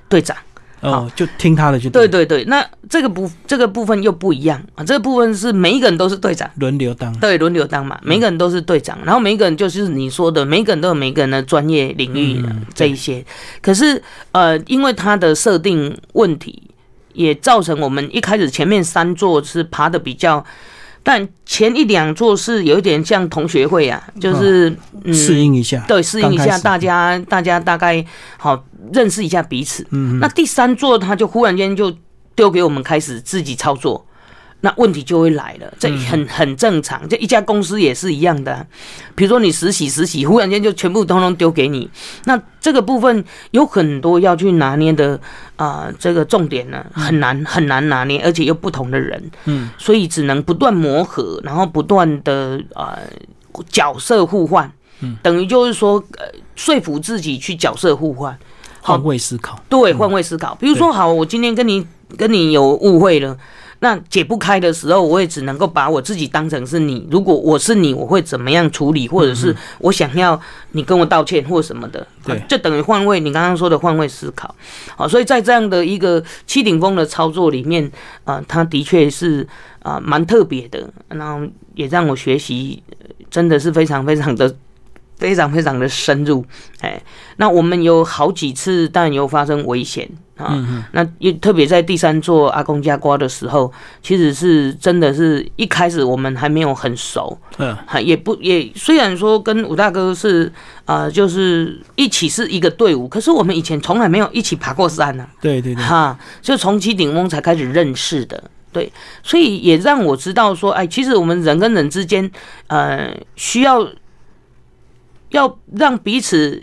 [0.09, 0.37] 队长，
[0.81, 2.45] 哦，就听他的就对，对对。
[2.45, 4.63] 那这个部这个部分又不一样。
[4.75, 7.13] 啊，这个部分是每一个人都是队长，轮流当。
[7.19, 13.25] 对，轮流当嘛，每一个人都是队长，然后每一个人就是你说的，每一个人都有每一个人的专业领域的嗯这一些。
[13.61, 16.63] 可是呃，因为他的设定问题。
[17.17, 20.45] 也造成我们一开始前面三座是爬的比较，
[21.03, 24.69] 但前一两座是有一点像同学会啊，就是
[25.03, 28.05] 嗯适应一下，对，适应一下，大家大家大概
[28.37, 29.87] 好认识一下彼此。
[29.91, 31.95] 嗯那第三座他就忽然间就
[32.35, 34.07] 丢给我们开始自己操作，
[34.61, 35.99] 那问题就会来了，这嗯。
[35.99, 37.09] 很很正常。
[37.09, 38.55] 这一家公司也是一样的。
[38.55, 38.67] 啊、
[39.15, 41.89] 比如说你实习实习，忽然间就全部通通丢给你，
[42.25, 45.19] 那这个部分有很多要去拿捏的
[45.57, 52.99] 啊、这个重点呢很难很难拿捏，而且又不同的人，嗯，所以只能不断磨合，然后不断的呃
[53.71, 54.71] 角色互换，
[55.01, 58.39] 嗯，等于就是说呃说服自己去角色互换，好
[58.87, 60.55] 换位思考，对，换位思考。
[60.55, 63.37] 比如说，好，我今天跟你跟你有误会了，
[63.81, 67.07] 那解不开的时候，我也只能够把我自己当成是你。
[67.11, 73.19] 如果我是你，我会怎么样处理，或者是我想要你跟我道歉或什么的，对啊就等于换位。
[73.19, 74.55] 你刚刚说的换位思考，
[74.97, 77.91] 好，所以在这样的一个七顶峰的操作里面，
[78.25, 79.47] 啊，它的确是
[79.83, 81.45] 啊蛮特别的，然后
[81.75, 84.55] 也让我学习，呃真的是非常非常的。
[85.19, 86.45] 非常非常的深入，
[86.81, 87.01] 哎，
[87.37, 90.57] 那我们有好几次，但有发生危险啊。
[90.93, 100.53] 那也特别在第三座阿公家瓜的时候，其实是真的是一开始我们还没有很熟，嗯，哈，也不也虽然说跟武大哥是
[100.85, 108.51] 啊、呃就是一起是一个队伍，可是我们以前从来没有一起爬过山呢、对对对，哈，就从七顶峰才开始认识的。
[108.73, 112.31] 对，所以也让我知道说，哎，其实我们人跟人之间，
[112.67, 113.89] 呃，需要
[115.31, 116.63] 要让彼此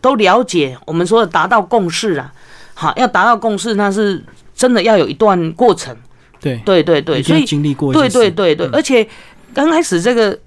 [0.00, 2.32] 都了解，我们说的达到共识啊，
[2.74, 5.96] 好，要达到共识，那是真的要有一段过程。
[6.40, 6.56] 对。
[6.64, 9.06] 对对对，所以经历过对对，对对，而且
[9.52, 10.38] 刚开始这个，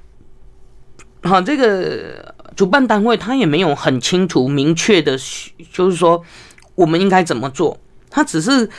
[1.23, 5.17] 好，这个主办单位他也没有很清楚明确的，
[5.73, 6.23] 就是说
[6.75, 7.77] 我们应该怎么做，
[8.09, 8.69] 他只是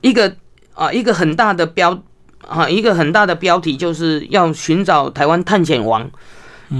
[0.00, 0.36] 一个
[0.74, 2.02] 啊一个很大的标
[2.46, 6.08] 啊一个很大的标题，就是要寻找台湾探险王。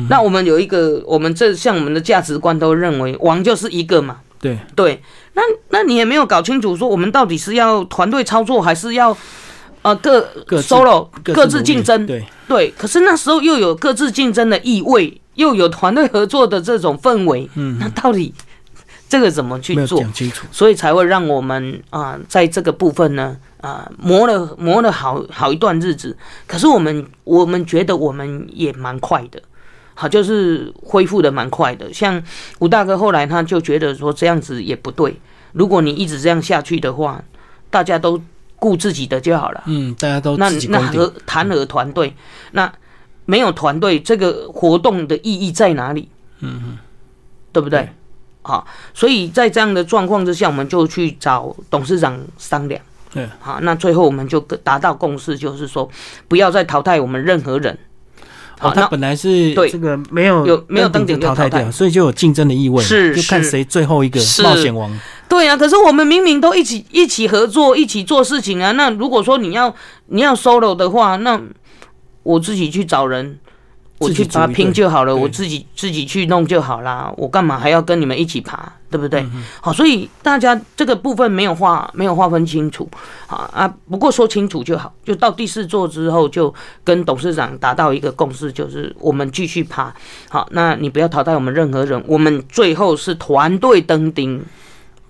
[0.09, 4.59] 那我们有一个，我们这像我们的价值观都认为王就是一个嘛，对。
[4.75, 5.03] 对，
[5.35, 9.16] 那那你也没有搞清楚，说我们到底是要团队操作，还是要
[9.83, 12.07] 呃各各 solo 各自竞争？
[12.07, 18.35] 对，对，可是那时候又有各自竞争的意味，又有团队合作的这种氛围，嗯，那到底
[19.09, 20.01] 这个怎么去做？
[20.01, 26.16] 讲清楚，所以才会让我们啊、在这个部分呢，啊、磨了磨了好好一段日子。
[26.47, 29.40] 可是我们我们觉得我们也蛮快的，
[29.95, 31.93] 好，就是恢复的蛮快的。
[31.93, 32.23] 像
[32.59, 35.15] 吴大哥后来他就觉得说这样子也不对，
[35.53, 37.23] 如果你一直这样下去的话，
[37.71, 38.21] 大家都
[38.57, 39.63] 顾自己的就好了。
[39.67, 42.15] 嗯，大家都那那自己公定，何谈何团队？
[42.53, 42.73] 那
[43.25, 46.09] 没有团队，这个活动的意义在哪里？
[46.41, 46.79] 嗯嗯，
[47.53, 47.89] 对不对对？
[48.43, 52.81] 好，所以在这样的状况之下，我们就去找董事长商量。
[53.13, 55.89] 对，好，那最后我们就达到共识，就是说
[56.27, 57.79] 不要再淘汰我们任何人。
[58.64, 59.68] 哦，好，他那本来是对。
[59.70, 61.48] 这个没有有没有登顶淘汰。
[61.50, 63.50] 掉，所以就有竞争的意味嘛，是就看是。
[63.50, 64.42] 谁最后一个是。
[64.42, 64.90] 冒险王，
[65.29, 68.72] 对啊，可是我们明明都一起一起合作，一起做事情啊。
[68.72, 69.74] 那如果说你要
[70.07, 71.40] 你要 solo 的话，那
[72.22, 73.38] 我自己去找人，
[73.99, 77.13] 我去把它拼就好了，我自己自己去弄就好啦。
[77.17, 79.21] 我干嘛还要跟你们一起爬，对不对？
[79.21, 82.89] 嗯好，所以大家这个部分没有划没有划分清楚
[83.29, 83.73] 啊啊。
[83.89, 86.53] 不过说清楚就好，就到第四座之后，就
[86.83, 89.95] 跟董事长达到一个共识，就是我们继续爬。
[90.29, 94.45] 好，那你不要淘汰我们任何人，我们最后是团队登顶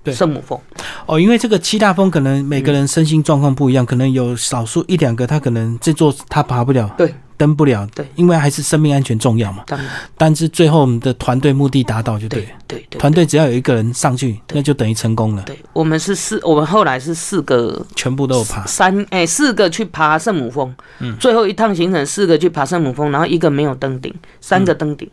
[0.02, 0.60] 对圣母峰。
[1.06, 9.64] 哦，因为这个七大峰可能每个人身心状况不一样，可能有少数一两个他可能这座他爬不了，对，登不了，对，因为还是生命安全重要嘛。
[9.66, 12.42] 当然，但是最后我们的团队目的达到就对。
[12.42, 18.64] 了，对对团队只要有一个人上去，那就等于成功了，对，我们是四，我们后来是四个全部都有爬。
[18.66, 25.08] 三哎、四个去爬圣母峰，嗯，最后一趟行程四个去爬圣母峰，然后一个没有登顶，三个登顶，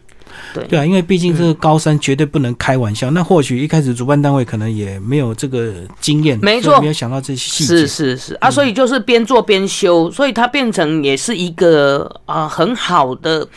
[0.53, 3.09] 对对啊，因为毕竟这嗯个高山绝对不能开玩笑。
[3.11, 7.87] 那或许一开始主办单位可能也没有这个经验，没错没有想到这些细是节。
[7.87, 13.47] 是是是啊，所以就是边做边修，所以它变成也是一个啊、很好的，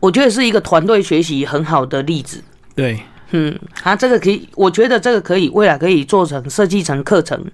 [0.00, 2.42] 我觉得是一个团队学习很好的例子。
[2.74, 7.44] 对，嗯，他这个可以，我觉得这个可以未来可以做成设计成课程。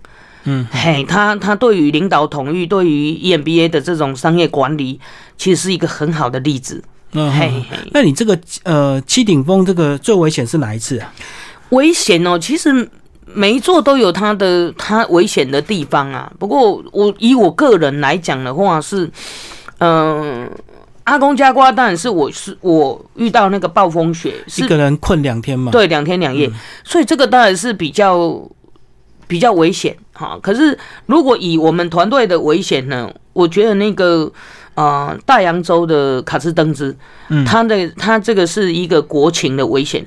[0.45, 4.99] 嗯，嘿，他他对于领导统御，对于 E EMBA 的这种商业管理，
[5.39, 6.83] 其实是一个很好的例子。
[7.13, 7.53] 嗯，嘿
[7.93, 11.13] 那你这个呃七顶峰这个最危险是哪一次啊？
[11.71, 12.89] 危险哦，其实
[13.25, 16.31] 每一座都有它的它危险的地方啊。
[16.39, 19.11] 不过我以我个人来讲的话是，
[19.79, 20.51] 嗯、
[21.05, 26.53] 阿公家瓜当然是我是我遇到那个暴风雪一个人困两天嘛？，对两天两夜，嗯
[26.85, 28.43] 所以这个当然是比较
[29.27, 30.39] 比较危险哈。
[30.43, 34.31] 可是如果以我们团队的危险呢，我觉得那个
[34.75, 36.97] 呃大洋洲的卡斯登兹，
[37.29, 40.05] 嗯他的他这个是一个国情的危险。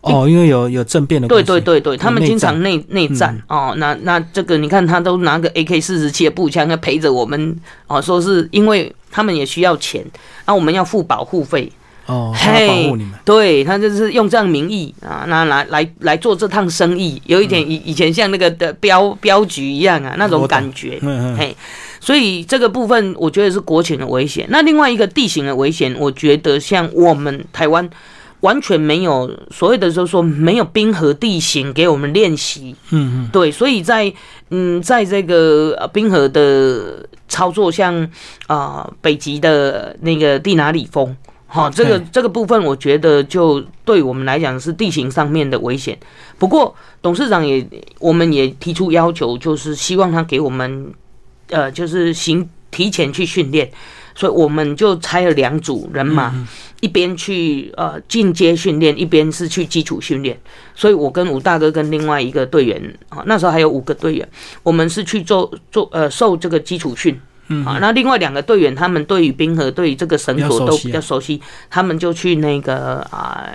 [0.00, 3.72] 哦，因为有有政变的对，对对对，他们经常内内战哦。
[3.76, 10.04] 那那这个你看，他都拿个 AK 四十七的步枪，要陪着我们哦，说是因为他们也需要钱，
[10.46, 11.70] 那我们要付保护费。
[12.06, 20.98] 哦，嘿保护你们，对他就是用这样名义啊，那来来来做这趟生意，有一点以以前像那个的镖镖局一样啊，那种感觉。
[21.02, 21.56] 嗯嗯，嘿，
[22.00, 24.46] 所以这个部分我觉得是国情的危险。
[24.50, 27.88] 那另外一个地形的危险，我觉得像我们台湾
[28.40, 32.74] 完全没有所谓的就是说没有冰河地形给我们练习。
[32.90, 34.12] 嗯嗯，对，所以在
[34.50, 37.94] 嗯，在这个呃冰河的操作，像
[38.46, 41.16] 啊、呃北极的那个蒂拿里峰，
[41.48, 45.98] 哈、这个嘿这个部分，我觉得就对我们来讲是地形上面的危险。
[46.38, 47.66] 不过董事长也，
[47.98, 50.92] 我们也提出要求，就是希望他给我们
[51.50, 53.70] 呃，就是行提前去训练，
[54.14, 56.34] 所以我们就拆了两组人马。
[56.80, 60.38] 一边去呃进阶训练，一边是去基础训练。
[60.76, 64.28] 所以我跟吴大哥跟另外一个队员啊，那时候还有五个队员，
[64.62, 67.20] 我们是去做做呃受这个基础训。
[67.48, 73.50] 嗯啊，那另外两个队员，他们对于冰河、对于这个绳索都比较熟悉，他们就去那个啊，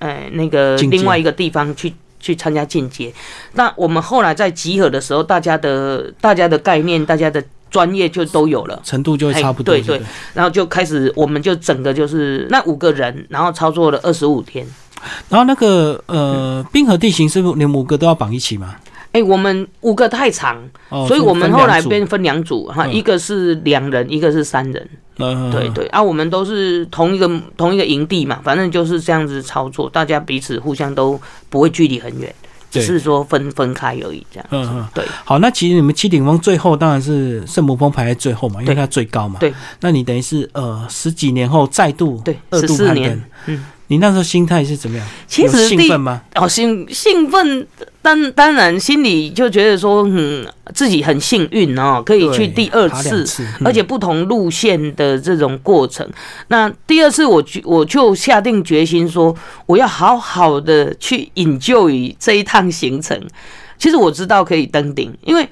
[0.00, 3.12] 呃，那个另外一个地方去去参加进阶。
[3.52, 8.80] 那我们后来在集合的时候，大家的大家的概念、大家的专业就都有了。
[8.82, 14.66] 程度就会差不多，哎对对然后就开始，我们就整个就是那五个人，然后操作了二十五天。
[15.28, 18.76] 然后那个呃，冰河地形是不是连五个都要绑一起吗？
[19.10, 20.56] 哎、我们五个太长，
[20.88, 24.88] 哦，所以我们后来变分两组哈，嗯一个是两人，一个是三人。
[25.22, 32.34] 嗯，对对啊，我们都是同一个同一个营地嘛，反正就是这样子操作，大家彼此互相都不会距离很远，
[32.70, 34.46] 只是说分分开而已，这样。
[34.50, 34.88] 嗯嗯。
[34.94, 39.38] 对好，那其实你们七顶峰最后当然是圣母峰排在最后嘛，因为它最高嘛。
[39.40, 39.52] 对。
[39.80, 45.06] 那你等于是呃十几年后再度对，二十四年度攀登，，嗯，你那时候心态是怎么样？
[45.26, 46.22] 其实第兴奋吗？
[46.36, 47.66] 哦，兴兴奋，
[48.00, 53.22] 当当然心里就觉得说，嗯，自己很幸运哦，可以去第二次，
[53.62, 56.08] 而且不同路线的这种过程。
[56.48, 63.20] 那第二次我就我就下定决心说，我要好好的去引咎于这一趟行程。
[63.76, 65.46] 其实我知道可以登顶，因为。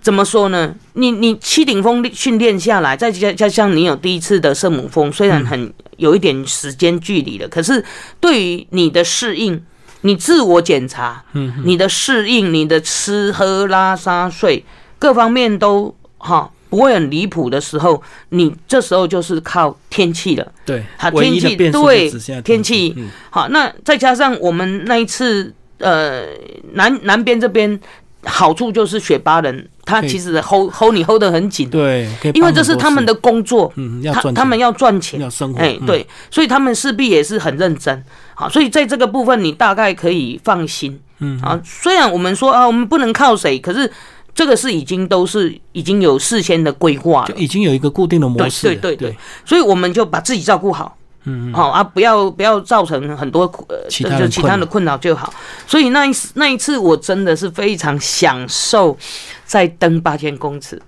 [0.00, 0.72] 怎么说呢？
[0.94, 7.84] 你你七顶峰训练下来，再加加上你有第一次的圣母峰，虽然很有一点时间距离了，可是
[8.18, 9.62] 对于你的适应，
[10.00, 14.64] 你自我检查，嗯，你的适应，你的吃喝拉撒睡
[14.98, 20.52] 各方面都哈不会很离谱的时候，你这时候就是靠天气了。
[20.64, 22.10] 对好，天气对
[22.42, 22.94] 天气。
[22.96, 23.08] 嗯。
[23.30, 26.26] 好，那再加上我们那一次呃
[26.72, 27.78] 南南边这边
[28.24, 35.20] 好处就是雪巴人，他其实 hold hold 你 hold 得很紧，对，因为这是他们的工作，嗯他他们要赚钱。
[35.20, 38.04] 要生活，哎，嗯，对，所以他们势必也是很认真，
[38.34, 41.40] 好，所以在这个部分你大概可以放心，嗯。
[41.40, 43.90] 啊，虽然我们说啊，我们不能靠谁，可是
[44.34, 49.10] 这个是已经都是已经有事先的规划了，就已经有一个固定的模式了，对对。
[49.10, 50.97] 对，所以我们就把自己照顾好，
[51.28, 55.32] 嗯，好、啊，不要不要造成很多呃其就其他的困扰就好。
[55.66, 58.96] 所以那一次那一次我真的是非常享受
[59.44, 60.80] 在登八千公尺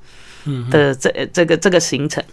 [0.47, 2.25] 嗯的这这个这个行程，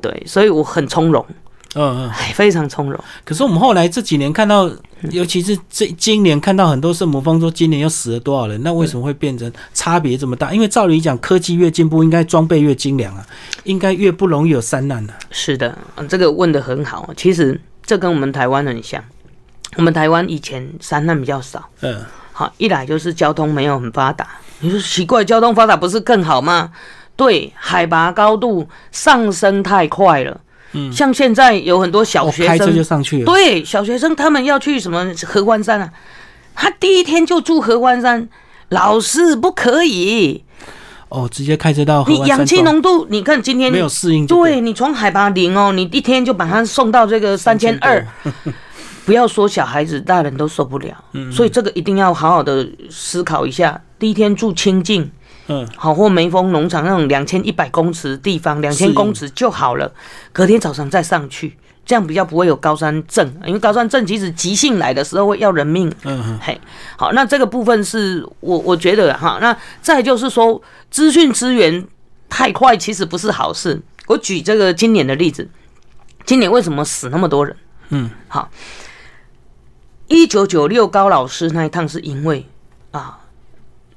[0.00, 1.26] 对，所以我很从容，
[1.74, 2.10] 嗯嗯。
[2.10, 3.04] 哎，非常从容。
[3.24, 4.70] 可是我们后来这几年看到，
[5.10, 10.52] 尤其是这今年看到很多圣母峰说今年又死了多少人，那为什么会变成差别这么大？
[10.54, 13.24] 因为照理讲，科技越进步，应该装备越精良啊，
[13.64, 15.14] 应该越不容易有山难啊。
[15.30, 17.10] 是的，嗯这个问的很好。
[17.16, 19.04] 其实这跟我们台湾很像，
[19.76, 21.68] 我们台湾以前山难比较少。
[21.82, 24.26] 嗯，好，一来就是交通没有很发达。
[24.60, 26.72] 你说奇怪，交通发达不是更好吗？
[27.16, 30.40] 对，海拔高度上升太快了。
[30.72, 33.24] 嗯像现在有很多小学生开车就，上去了。
[33.24, 35.90] 对小学生他们要去什么合欢山啊，
[36.54, 38.28] 他第一天就住合欢山，
[38.70, 40.44] 老师不可以，
[41.08, 48.06] 哦，直接开车到你氧气浓度，你看今天没有适应就对你从海拔零哦，你一天就把它送到这个三千二，
[49.06, 50.92] 不要说小孩子，大人都受不了。
[51.12, 53.80] 嗯所以这个一定要好好的思考一下。
[53.98, 55.10] 第一天住清境，
[55.48, 59.92] 嗯，好或梅峰农场那种两千一百公尺地方，两千公尺就好了。
[60.32, 65.88] 隔天早上再上去，这样比较不会有高山症，因为高山症即使急性来的时候会要人命。
[66.02, 66.60] 嗯嗯嘿，
[66.96, 71.86] 好，那这个部分是我我觉得哈，那再就是说资讯资源
[72.28, 73.80] 太快，其实不是好事。
[74.08, 75.48] 我举这个今年的例子，
[76.24, 77.56] 今年为什么死那么多人？
[77.90, 78.50] 嗯，好，
[80.08, 82.44] 一九九六高老师那一趟是因为
[82.90, 83.20] 啊，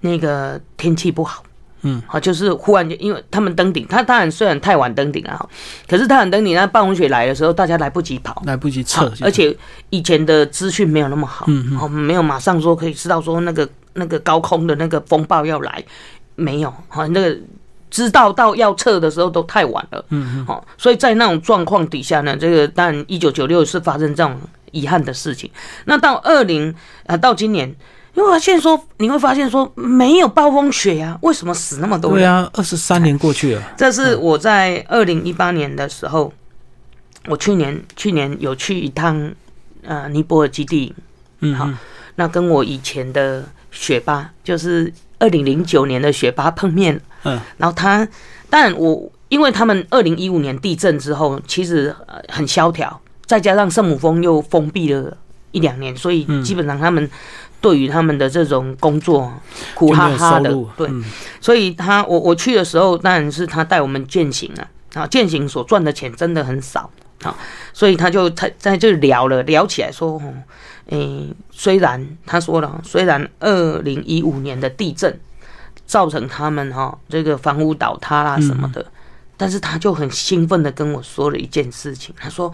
[0.02, 1.44] 那个天气不好。
[1.82, 5.50] 嗯，好，就是忽然间，因为他们登顶，他当然虽然太晚登顶了，
[5.88, 9.56] 可是太晚登顶，那暴风雪来的时候，大家来不及跑，来不及撤，而且
[9.90, 15.82] 以前的资讯没有那么好，嗯哦，没有马上说可以知道说那个那个高空的那个风暴要来，
[16.36, 17.38] 没有，好，那个
[17.90, 24.38] 知道到要撤的时候都太晚了，嗯嗯，好，所以在那种状况底下呢，这个当然一九九六是发生这种
[24.72, 25.50] 遗憾的事情，
[25.86, 26.76] 那到二零
[27.08, 27.74] 啊到今年。
[28.20, 32.20] 你会发现说，你会发现说没有暴风雪呀、为什么死那么多人？
[32.20, 36.34] 对啊，二十三年过去了， 这是我在二零一八年的时候，
[37.28, 39.32] 我去年去年有去一趟
[39.84, 40.94] 呃尼泊尔基地，
[41.40, 41.70] 嗯好
[42.16, 48.06] 那跟我以前的雪巴，就是二零零九年的雪巴碰面，嗯，然后他，
[48.50, 55.16] 但我因为他们二零一五年地震之后，其实呃很萧条，再加上圣母峰又封闭了
[55.52, 56.44] 一两年，所以嗯。
[56.44, 57.10] 基本上他们
[57.62, 59.34] 对于他们的这种工作
[59.74, 61.04] 苦哈哈的，，对，嗯。
[61.42, 66.90] 所以他我我去的时候，当然是他带我们践行啊，啊，践行所赚的钱真的很少
[67.24, 67.36] 啊，
[67.74, 70.34] 所以他就在在这聊了聊起来说，哦，
[70.88, 75.20] 诶、虽然他说了，虽然二零一五年的地震
[75.86, 78.86] 造成他们哈、这个房屋倒塌啦什么的，
[79.36, 82.54] 但是他就很兴奋的跟我说了一件事情，他说。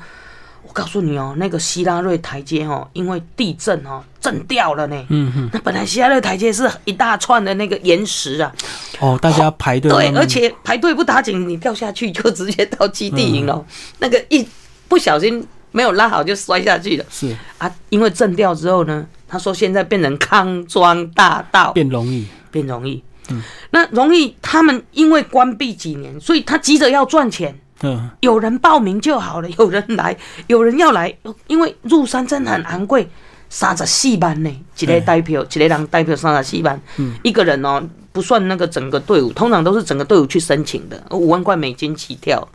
[0.67, 5.05] 我告诉你哦，那个希拉瑞台阶哦，因为地震哦震掉了呢。
[5.09, 8.51] 嗯嗯，那本来希拉瑞台阶是一大串的那个岩石啊，
[8.99, 13.63] 哦，大家排队慢对，而且排队不打紧，你掉下去就直接到基地营了。
[13.99, 14.45] 那个一
[14.87, 17.69] 不小心没有拉好就摔下去了是啊！
[17.89, 23.03] 因为震掉之后呢，他说现在变成康庄大道，变容易，变容易。
[23.29, 23.41] 嗯，
[23.71, 27.55] 那容易他们因为关闭几年，所以他急着要赚钱。
[27.85, 28.09] 嗯。
[28.21, 30.17] 有人报名就好了，有人来，
[30.47, 31.15] 有人要来，
[31.47, 33.07] 因为入山真的很昂贵，
[33.49, 36.81] 三十四万呢，一个代表，一个人代表三十四万，
[37.23, 37.81] 一个人哦，
[38.11, 42.47] 不算那个整个队伍，通常都是整个队伍去申请的，五万块美金起跳，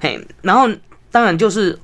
[0.00, 0.68] 嘿，然后
[1.10, 1.78] 当然就是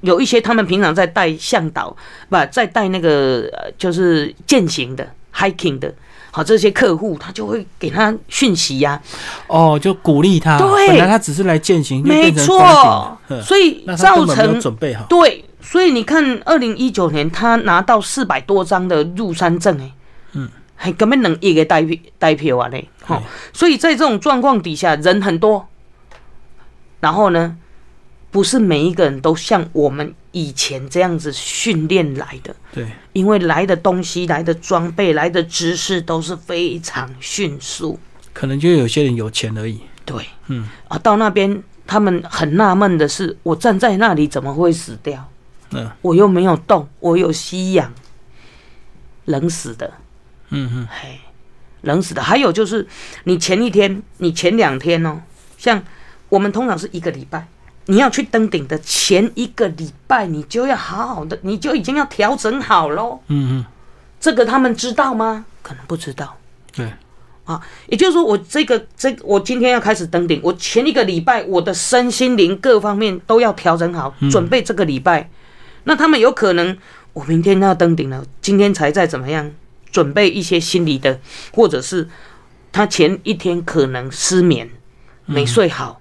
[0.00, 1.94] 有一些他们平常在带向导，
[2.28, 5.92] 不在带那个呃就是践行的 hiking 的。
[6.34, 9.00] 好，这些客户他就会给他讯息呀、
[9.46, 10.88] 哦，就鼓励他，对。
[10.88, 13.16] 本来他只是来践行，就没错。
[13.40, 19.92] 所以造成准备好，对，所以你看，二零一九年他拿到四百多张的入山证，哎，
[20.32, 23.22] 嗯，还根本能一个代票代票啊嘞，好，
[23.52, 25.68] 所以在这种状况底下，人很多，
[26.98, 27.56] 然后呢，
[28.34, 37.96] 不是每一个人都像我们以前这样子训练来的，对，因为来的东西、来的装备、来的知识都是非常迅速，
[38.32, 40.68] 可能就有些人有钱而已，对，嗯。
[40.88, 45.30] 啊，到那边他们很纳闷的是，我站在那里怎么会死掉？
[45.70, 45.88] 嗯。
[46.02, 47.94] 我又没有动，我有吸氧，
[49.26, 49.94] 冷死的，
[50.48, 51.20] 嗯嗯，嘿，
[51.82, 52.20] 冷死的。
[52.20, 52.84] 还有就是，
[53.22, 55.22] 你前一天，你前两天哦，
[55.56, 55.80] 像
[56.28, 57.46] 我们通常是一个礼拜，
[57.86, 63.20] 你要去登顶的前一个礼拜，你就要好好的，你就已经要调整好喽。
[63.28, 63.64] 嗯嗯，
[64.18, 65.44] 这个他们知道吗？
[65.62, 66.36] 可能不知道。
[66.74, 66.90] 对，
[67.44, 75.28] 啊，也就是说，我这个这个我今天要开始登顶，我前一个礼拜我的身心灵各方面都要调整好，准备这个礼拜。
[75.84, 76.76] 那他们有可能，
[77.12, 79.50] 我明天要登顶了，今天才在怎么样
[79.92, 81.20] 准备一些心理的，
[81.52, 82.08] 或者是
[82.72, 84.70] 他前一天可能失眠，
[85.26, 86.00] 没睡好，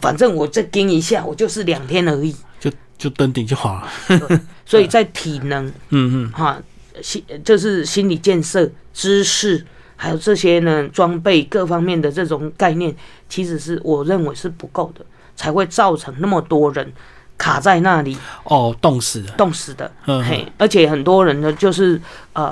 [0.00, 2.34] 反正我再盯一下，我就是两天而已。
[2.58, 6.58] 就就登顶就好了，所以在体能 嗯嗯，哈，
[7.02, 9.64] 心就是心理建设、知识，
[9.94, 12.94] 还有这些呢装备各方面的这种概念，
[13.28, 15.04] 其实是我认为是不够的，
[15.36, 16.90] 才会造成那么多人
[17.36, 19.92] 卡在那里哦，冻死了，冻死的。
[20.06, 22.00] 嗯嘿，而且很多人呢，就是
[22.32, 22.50] 呃，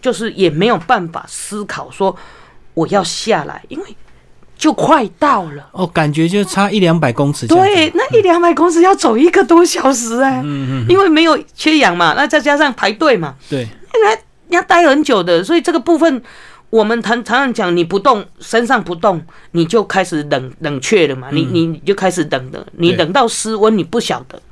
[0.00, 2.16] 就是也没有办法思考说
[2.74, 3.96] 我要下来，因为
[4.58, 5.66] 就快到了。
[5.72, 14.18] 哦，感觉就差一两百公尺对，那一两百公尺要走一个多小时哎、嗯嗯，因为没有缺氧嘛，那再加上排队嘛，对，那
[14.56, 16.22] 要待很久的，所以这个部分
[16.70, 22.98] 我们常常常讲，你不动，身上不动，你就开始冷冷却了嘛，你你你就开始冷的，你对。
[22.98, 24.42] 冷到失温，你不晓得。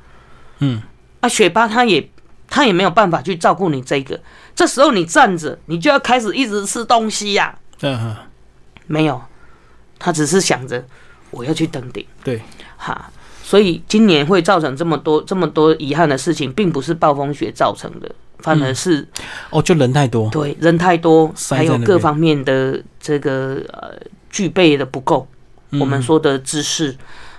[0.59, 0.81] 嗯，
[1.19, 1.29] 啊。
[1.29, 2.09] 雪巴他也
[2.49, 4.19] 他也没有办法去照顾你这个，
[4.55, 8.15] 这时候你站着，你就要开始一直吃东西呀、嗯嗯，
[8.87, 9.21] 没有，
[9.97, 10.83] 他只是想着
[11.31, 12.41] 我要去登顶，对，
[12.77, 13.11] 哈。
[13.43, 19.07] 所以今年会造成这么多这么多遗憾的事情，并不是暴风雪造成的，反而是
[19.51, 23.97] 哦，就人太多，对，人太多，还有各方面的这个呃
[24.29, 25.25] 具备的不够，
[25.69, 25.79] 嗯。
[25.79, 26.93] 我们说的知识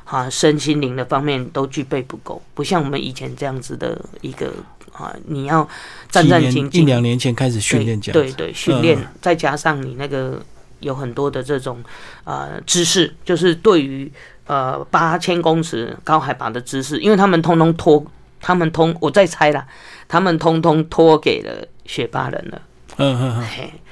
[0.05, 4.51] 啊、身心灵的方面都具备不够，不像我们以前这样子的一个
[4.93, 5.69] 啊，你要
[6.11, 6.79] 战战兢兢。
[6.79, 10.43] 一两年前开始训练这样对对，训练再加上你那个
[10.81, 11.83] 有很多的这种
[12.25, 14.11] 呃知识，就是对于
[14.47, 18.05] 呃八千公尺高海拔的知识，因为他们通通托，
[18.41, 19.67] 他们通我在猜啦，
[20.07, 22.63] 他们通通托给了雪霸人了。
[22.97, 23.49] 嗯嗯嗯。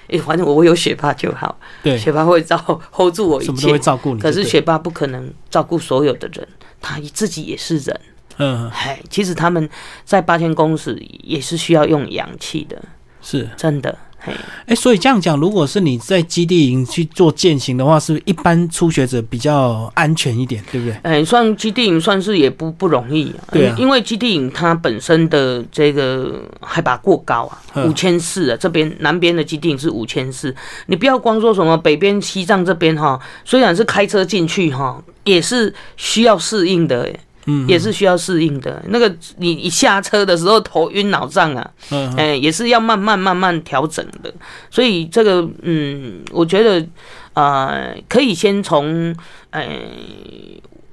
[0.08, 1.58] 哎，反正我有学霸就好。
[1.82, 2.56] 对，学霸会照
[2.92, 4.20] hold 住我一切，什么都会照顾你。
[4.20, 6.46] 可是学霸不可能照顾所有的人，
[6.80, 8.00] 他自己也是人。
[8.38, 9.68] 嗯，哎，其实他们
[10.04, 12.80] 在八千公尺也是需要用氧气的，
[13.20, 13.98] 是真的。
[14.66, 20.96] 哎，所以这样讲，如果是你在基地营去做践行的话，是一般初学者比较安全一点，对不对？
[21.02, 30.54] 哎，算基地营算是也不不容易，对，因为基地营它本身的这个海拔过高啊，五千四啊，这边南边的基地营是五千四，
[30.86, 37.08] 你不要光说什么北边西藏这边哈，虽然是开车进去哈，也是需要适应的。
[37.46, 38.82] 嗯，也是需要适应的。
[38.88, 44.32] 那个你一下车的时候头晕脑胀啊，嗯，哎，也是要慢慢慢慢调整的。
[44.70, 46.84] 所以这个，嗯，我觉得，
[47.34, 49.14] 呃，可以先从，
[49.50, 49.80] 哎，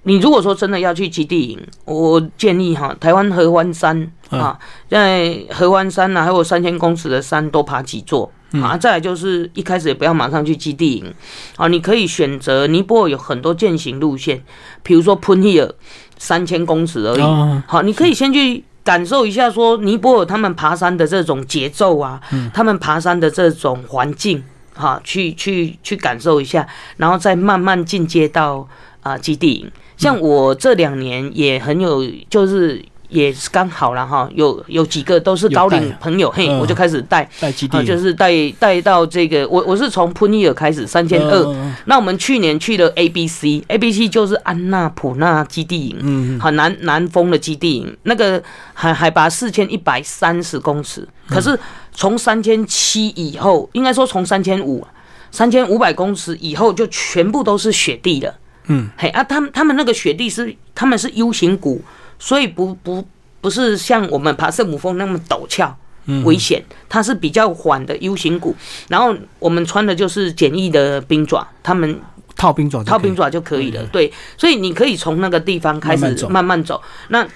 [0.04, 8.78] 你如果说真的要去基地营，我建议哈，台湾合欢山啊，在合欢山呐，还有三千公尺的山多爬几座啊。
[8.78, 11.14] 再来就是一开始也不要马上去基地营，
[11.56, 14.44] 啊，你可以选择尼泊尔有很多践行路线，
[14.84, 15.74] 比如说喷希尔。
[16.18, 17.22] 三千公尺而已，
[17.68, 22.22] 好，你可以先去感受一下，说尼泊尔他们爬山的这种节奏啊，
[22.54, 24.44] 他们爬山的这种环境，
[24.74, 28.68] 哈，去去去感受一下，然后再慢慢进阶到
[29.02, 29.72] 啊基地营。
[29.98, 32.84] 像我这两年也很有，就是。
[33.14, 48.42] 也是刚好了哈，有有几个都是高龄朋友，嘿，我就开始带，带基地，就是带带到这个，我我是从普尼尔开始三千二，那我们去年去了 A B C，A B C 就是安纳普纳基地营，嗯，很南南峰的基地营，那个
[48.74, 51.58] 海海拔四千一百三十公尺，可是
[51.94, 54.86] 从三千七以后，应该说从三千五，
[55.32, 58.34] 三千五百公尺以后就全部都是雪地了，
[58.68, 61.82] 嗯，嘿啊，他们他们那个雪地是他们是 U 型谷。
[62.24, 63.06] 所以不不
[63.42, 65.78] 不是像我们爬圣母峰那么陡峭
[66.24, 68.56] 危险，它是比较缓的 U 型谷。
[68.88, 72.00] 然后我们穿的就是简易的冰爪，他们
[72.38, 73.86] 套冰爪套冰爪就可以了。
[73.88, 76.82] 对，所以你可以从那个地方开始慢慢走。
[77.10, 77.28] 那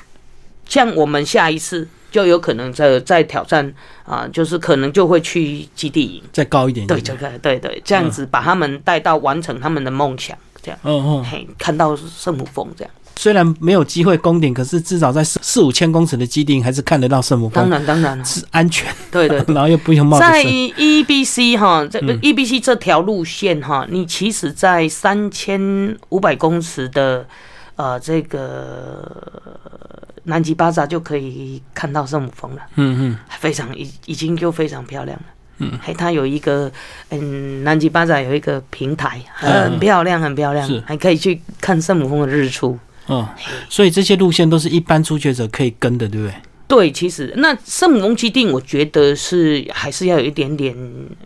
[0.66, 3.74] 像我们下一次就有可能在在挑战
[4.06, 6.88] 啊，就是可能就会去基地营再高一点。
[6.88, 10.80] 对，这个对对，这样子把他们带到完成他们的梦想，这样。
[10.84, 12.94] 嗯嗯，嘿，看到圣母峰这样。
[13.18, 17.68] 虽然没有机会攻顶，可是至少在四四五千公尺的基地还是看得到圣母峰。
[17.68, 18.94] 当然，当然是安全。
[19.12, 27.26] 对对， 然后又不用冒在 E B C 哈，这 E B C 这条路线哈，你其实，在三千五百公尺的
[27.76, 29.12] 呃这个
[30.24, 32.62] 南极巴扎就可以看到圣母峰了。
[32.76, 35.26] 嗯嗯，非常已已经就非常漂亮了。
[35.60, 36.72] 嗯，还它有一个
[37.10, 42.78] 嗯南极巴扎有一个平台，很漂亮，很漂亮，还可以去看圣母峰的日出。
[43.08, 43.28] 嗯，
[43.70, 46.34] 所以这些路线都是一般初学者可以跟的，对不对？
[46.68, 50.76] 对，其实那圣母峰基地，我觉得是还是要有一点点，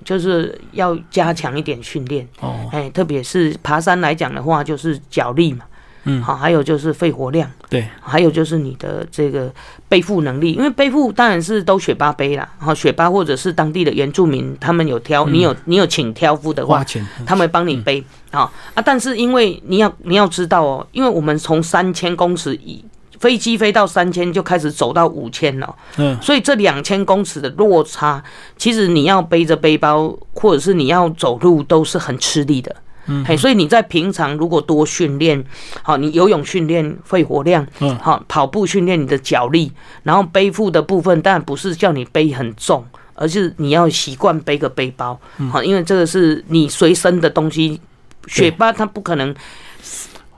[0.05, 2.27] 就是要加强一点训练。
[2.41, 5.65] 哦，哎，特别是爬山来讲的话，就是脚力嘛。
[6.03, 9.51] 嗯，好，还有就是肺活量，对，还有就是你的这个
[9.87, 16.83] 背负能力，因为背负当然是都雪巴背啦，然后雪巴或者是当地的原住民，他们有挑，你有你有请挑夫的话，
[17.25, 18.81] 他们帮你背啊啊！
[18.83, 22.83] 但是因为你要你要知道哦，因为我们从三千公尺以
[23.19, 28.23] 飞机飞到三千就开始走到五千了，嗯，所以这两千公尺的落差，
[28.57, 32.75] 其实你要背着背包或者是你要走路都是很吃力的。
[33.11, 35.43] 嗯，嘿，所以你在平常如果多训练，
[35.83, 39.71] 好，你游泳训练肺活量，嗯，好，跑步训练你的脚力，
[40.03, 42.85] 然后背负的部分，当然不是叫你背很重，
[43.15, 45.19] 而是你要习惯背个背包，
[45.51, 47.81] 好，因为这个是你随身的东西，
[48.27, 49.35] 雪巴它不可能。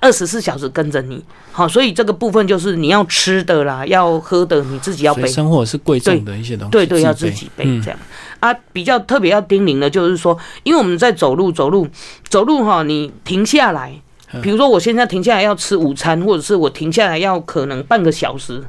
[0.04, 1.24] 二十四小时跟着你，
[1.54, 5.26] 好，所以这个部分就是你要吃的啦，要喝的，你自己要背。
[5.26, 7.97] 生活是贵重的一些东西，对对，要自己背这样。
[8.41, 11.88] 啊，比较特别要叮咛的，就是说，因为我们在走路，走路，
[12.28, 13.93] 走路哈，你停下来，
[14.41, 18.62] 比如说我现在停下来要吃午餐，或者是我停下来要可能半个小时，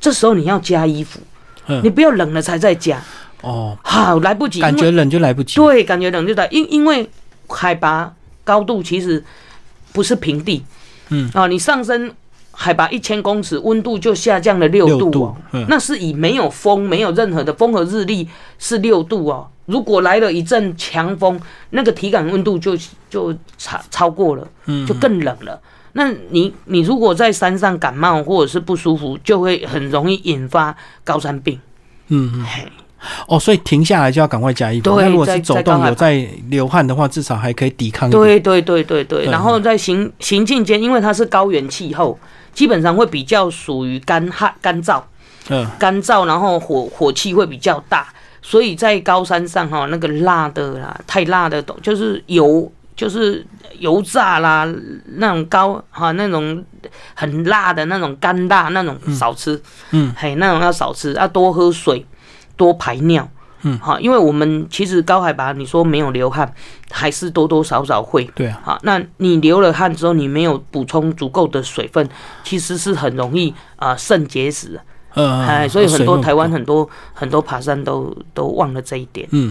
[0.00, 1.20] 这时候你要加衣服，
[1.82, 3.02] 你不要冷了才再加。
[3.42, 5.56] 哦，好，来不及，感觉冷就来不及。
[5.56, 7.06] 对，感觉冷就来，因因为
[7.50, 8.10] 海拔
[8.44, 9.22] 高度其实。
[9.94, 10.62] 不是平地，
[11.10, 12.12] 嗯啊，你上升
[12.50, 15.36] 海拔一千公尺，温度就下降了六度哦，
[15.68, 18.28] 那是以没有风，没有任何的风和日丽
[18.58, 19.48] 是六度哦。
[19.66, 21.40] 如果来了一阵强风，
[21.70, 22.76] 那个体感温度就
[23.08, 25.58] 就超超过了，嗯，就更冷了。
[25.92, 31.58] 那你你如果在山上感冒或者是不舒服，就会很容易引发高山病。
[32.08, 32.44] 嗯嗯。
[33.04, 34.84] 嘿，哦，所以停下来就要赶快加衣服。
[34.84, 38.22] 对那如果是在走动有在流汗的话，至少还可以抵抗一点。
[38.22, 42.18] 对对对对对，对然后在行行进间，因为它是高原气候，
[42.52, 45.02] 基本上会比较属于干旱干燥。
[45.50, 48.08] 嗯干燥，然后火火气会比较大，
[48.40, 53.46] 所以在高山上哈，那个辣的啦，太辣的都就是油，就是
[53.78, 54.66] 油炸啦，
[55.16, 56.64] 那种高哈那种
[57.12, 62.02] 很辣的那种干辣那种少吃，嗯，嘿，那种要少吃，要多喝水，
[62.56, 63.28] 多排尿。
[63.66, 66.52] 嗯好，因为我们其实高海拔，你说没有流汗，
[66.90, 68.22] 还是多多少少会。
[68.34, 72.06] 对啊，好，那你流了汗之后，你没有补充足够的水分，
[72.42, 74.78] 其实是很容易啊、肾结石。
[75.14, 79.26] 嗯，哎，所以很多台湾很多很多爬山都都忘了这一点。
[79.30, 79.50] 嗯，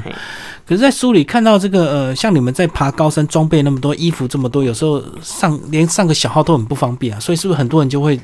[0.67, 7.19] 可是，在书里看到这个呃，像你们在爬高山，装备那么多，衣服这么多，有时候上连上个小号都很不方便啊。
[7.19, 8.19] 所以是不是很多人就会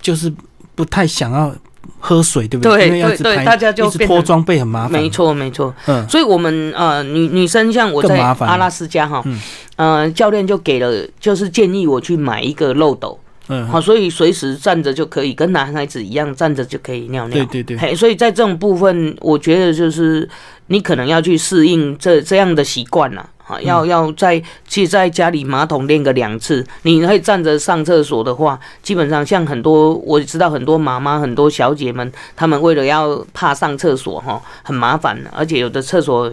[0.00, 0.32] 就是
[0.74, 1.54] 不太想要
[1.98, 2.86] 喝水，对不对？
[2.86, 4.92] 因为要一直排对对大家就一直变成拖装备很麻烦。
[4.92, 5.74] 没，错没错。
[5.86, 6.06] 嗯。
[6.08, 9.40] 所以我们呃女女生像我在阿拉斯加哈嗯，
[9.76, 13.18] 呃教练就给了就是建议我去买一个漏斗，
[13.48, 17.36] 嗯，好，所以随时站着就可以，跟男孩子一样站着就可以尿尿。
[17.36, 20.28] 对对对，嘿，所以在这种部分，我觉得就是
[20.70, 23.28] 你可能要去适应这这样的习惯了。
[23.50, 36.32] 啊，要要在其实在家里马桶练个两次，你可以站着上厕所的话，基本上像很多我知道很多妈妈、很多小姐们，她们为了要怕上厕所哈，很麻烦，而且有的厕所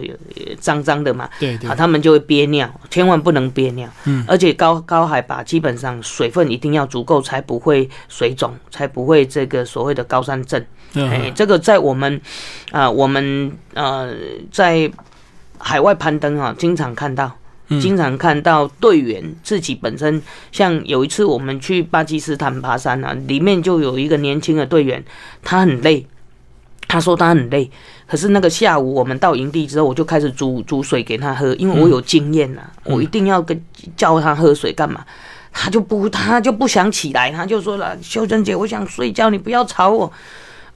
[0.60, 3.88] 脏脏的嘛，对对啊，，他们就会憋尿，千万不能憋尿。
[4.04, 10.64] 嗯，而且高高海拔基本上水分一定要足够，才不会水肿，才不会这个所谓的高山症。
[10.94, 12.18] 哎、嗯这个在我们
[12.70, 14.10] 啊、我们呃
[14.50, 14.90] 在
[15.58, 17.36] 海外攀登啊，经常看到。
[17.70, 25.04] 嗯经常看到队员自己本身，像有一次我们去巴基斯坦爬山啊，里面就有一个年轻的队员，
[25.42, 26.06] 他很累，
[26.86, 27.70] 他说他很累，
[28.06, 33.62] 可是那个下午我们到营地之后，我就开始煮煮水给他喝，因为我有经验呐、我一定要跟
[33.94, 35.04] 叫他喝水干嘛？
[35.52, 40.10] 他就不他就不想起来，他就说了：“秀珍姐，我想睡觉，你不要吵我。”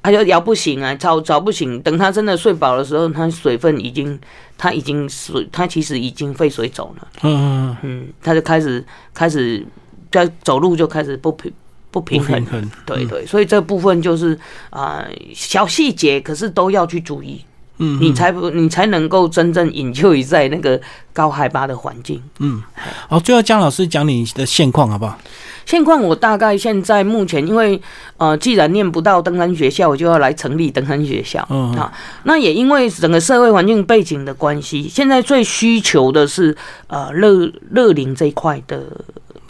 [0.03, 1.81] 他就摇不醒啊，吵吵不醒。
[1.81, 4.19] 等他真的睡饱的时候，他水分已经
[4.59, 7.09] 他已经水，他其实已经肺水肿了。
[7.23, 8.85] 嗯嗯，嗯，他就开始
[9.15, 9.65] 开始
[10.11, 11.53] 在走路就开始不平
[11.93, 12.47] 不不平衡平。
[12.47, 14.39] 衡，对对，所以这部分就是
[14.71, 17.45] 啊、小细节，可是都要去注意，
[17.79, 20.81] 嗯，你才不你才能够真正引咎于在那个
[21.13, 22.21] 高海拔的环境。
[22.39, 22.63] 嗯
[23.09, 25.17] 好，最后江老师讲你的现况好不好？
[25.65, 27.81] 现况我大概现在目前，因为
[28.17, 31.47] 呃，既然念不到登山学校，我就要来成立登山学校。
[31.51, 31.93] 嗯啊，
[32.25, 36.57] 那也因为整个社会环境背景的关系，现在最需求的是
[36.87, 38.83] 呃乐乐龄这一块的。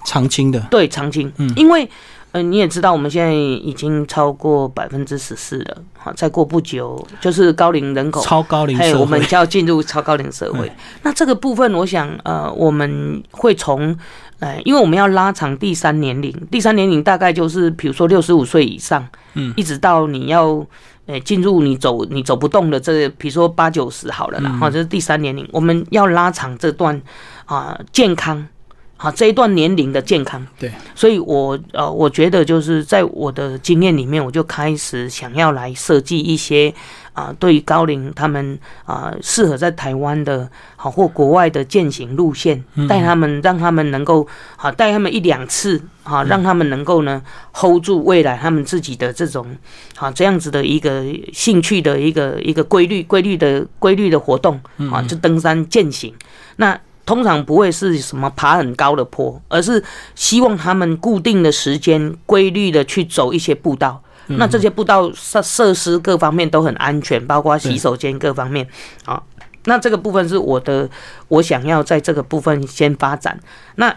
[0.04, 1.48] 长青的，对长青，嗯。
[1.54, 1.88] 因为
[2.32, 8.20] 呃你也知道，我们现在已经超过百分之十四了，好，再过不久就是高龄人口。
[8.20, 10.68] 超高龄嘿，社会，我们就要进入超高龄社会。
[11.04, 13.96] 那这个部分，我想，呃，我们会从，
[14.42, 20.66] 呃，因为我们要拉长第三年龄，第三年龄大概就是，比如说六十五岁以上，嗯，一直到你要，
[21.06, 24.58] 呃，进入你走你走不动的这，比如说八九十好了啦，嗯。
[24.58, 27.00] 哈、这是第三年龄，我们要拉长这段
[27.46, 28.48] 啊、健康。
[28.96, 36.72] 啊，这一段年龄的健康，对，所以我呃，我觉得就是在我的经验里面，我就开始想要来设计一些
[37.12, 47.22] 啊、对于高龄他们啊、适合在台湾的好或国外的践行路线，带他们让他们能够啊带他们一两次啊，让他们能够呢
[47.54, 49.56] hold 住未来他们自己的这种
[49.96, 54.60] 啊这样子的一个兴趣的一个一个规律规律的规律的活动
[54.90, 56.14] 啊，就登山践行
[56.56, 56.78] 那。
[57.04, 59.82] 通常不会是什么爬很高的坡，而是
[60.14, 64.00] 希望他们固定的时间、规律的去走一些步道。
[64.26, 68.66] 那这些步道设设施各方面都很安全，包括洗手间各方面
[69.04, 69.22] 啊。
[69.64, 70.88] 那这个部分是我的，
[71.28, 73.38] 我想要在这个部分先发展。
[73.76, 73.94] 那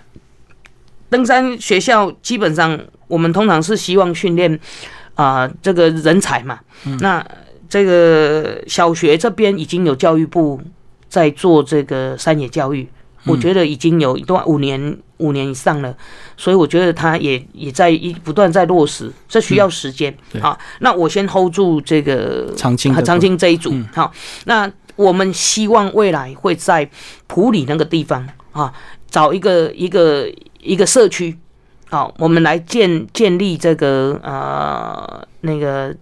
[1.10, 4.60] 登山学校基本上我们通常是希望训练
[5.16, 6.60] 啊、这个人才嘛。
[7.00, 7.26] 那
[7.68, 10.62] 这个小学这边已经有教育部
[11.10, 12.88] 在做这个山野教育，
[13.26, 15.96] 我觉得已经有一段五年五年以上了，
[16.38, 20.16] 所以我觉得他也也在一不断在落实，这需要时间。
[20.32, 23.74] 对好，那我先 hold 住这个长青的长青这一组。
[23.94, 24.12] 好，
[24.46, 26.90] 那我们希望未来会在
[27.28, 28.72] 普里那个地方啊，
[29.10, 31.38] 找一个一个一个社区，
[31.90, 35.96] 好，我们来建建立这个呃那个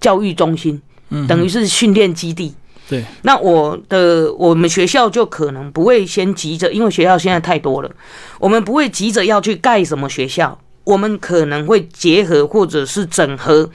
[0.00, 0.80] 教育中心，
[1.28, 2.54] 等于是训练基地。
[2.90, 7.90] 对，那我的我们学校就可能不会先急着，因为学校现在太多了，
[8.40, 13.70] 我们不会急着要去盖什么学校，我们可能会结合或者是整合，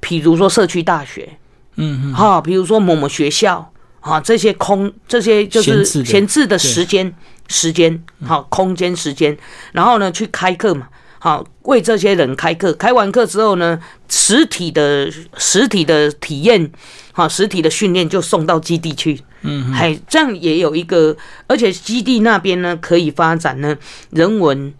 [0.00, 1.38] 比如说社区大学，
[1.76, 7.14] 嗯嗯，哈，比如说某某学校啊，这些空这些就是闲置的闲置的时间
[7.46, 9.38] 时间，好空间时间，
[9.70, 10.88] 然后呢去开课嘛，
[11.20, 15.08] 好为这些人开课，开完课之后呢，实体的
[15.38, 16.72] 实体的体验，
[17.12, 21.16] 好实体的训练就送到基地去，嗯，还这样也有一个，
[21.46, 23.76] 而且基地那边呢可以发展呢
[24.10, 24.74] 人文。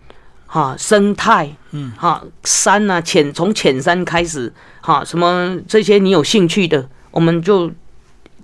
[0.52, 7.70] 哈，生态，嗯，哈，山啊，浅从浅山开始，哈，什么这些你有兴趣的，我们就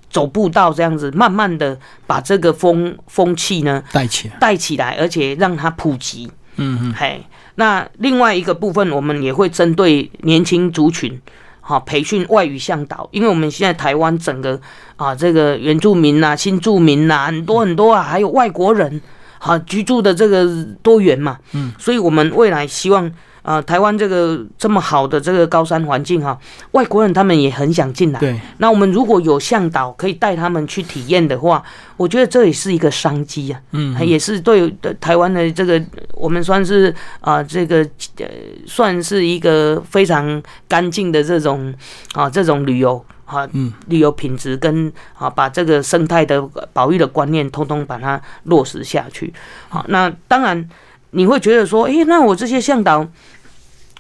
[0.09, 1.77] 走步道这样子，慢慢的
[2.07, 6.31] 把这个风风气呢带起来，带起来，而且让它普及。
[6.59, 7.21] 嗯嗯，嘿，
[7.57, 11.21] 那另外一个部分，我们也会针对年轻族群，
[11.61, 14.59] 好培训外语向导，因为我们现在台湾整个
[14.97, 19.03] 啊，这个原住民呐、新住民呐，很多很多啊，还有外国人。
[19.39, 23.09] 好居住的这个多元嘛，嗯，所以我们未来希望，
[23.47, 26.37] 呃，台湾这个这么好的这个高山环境哈，
[26.73, 28.19] 外国人他们也很想进来。
[28.19, 31.63] 对，那我们如果有向导可以带他们去体验的话，
[31.97, 34.69] 我觉得这也是一个商机啊，嗯，也是对
[35.01, 35.81] 台湾的这个
[36.15, 37.79] 我们算是啊，这个
[38.19, 38.27] 呃，
[38.67, 41.73] 算是一个非常干净的这种
[42.15, 43.05] 啊，这种旅游。
[43.27, 46.41] 啊，嗯，旅游品质跟啊，把这个生态的
[46.73, 49.35] 保育的观念，通通把它落实下去。
[49.69, 50.69] 好，那当然
[51.11, 53.05] 你会觉得说，诶，那我这些向导，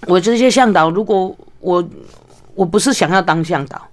[0.03, 1.89] 我这些向导，如果我
[2.55, 3.89] 我不是想要当向导，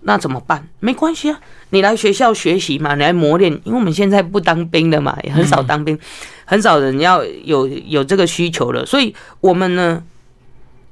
[0.00, 0.68] 那怎么办？
[0.80, 1.40] 没关系啊，
[1.70, 5.98] 你来学校学习嘛，你来磨练，因为我们现在不当兵的嘛，也很少当兵，
[6.44, 10.02] 很少人要有有这个需求了，所以我们呢。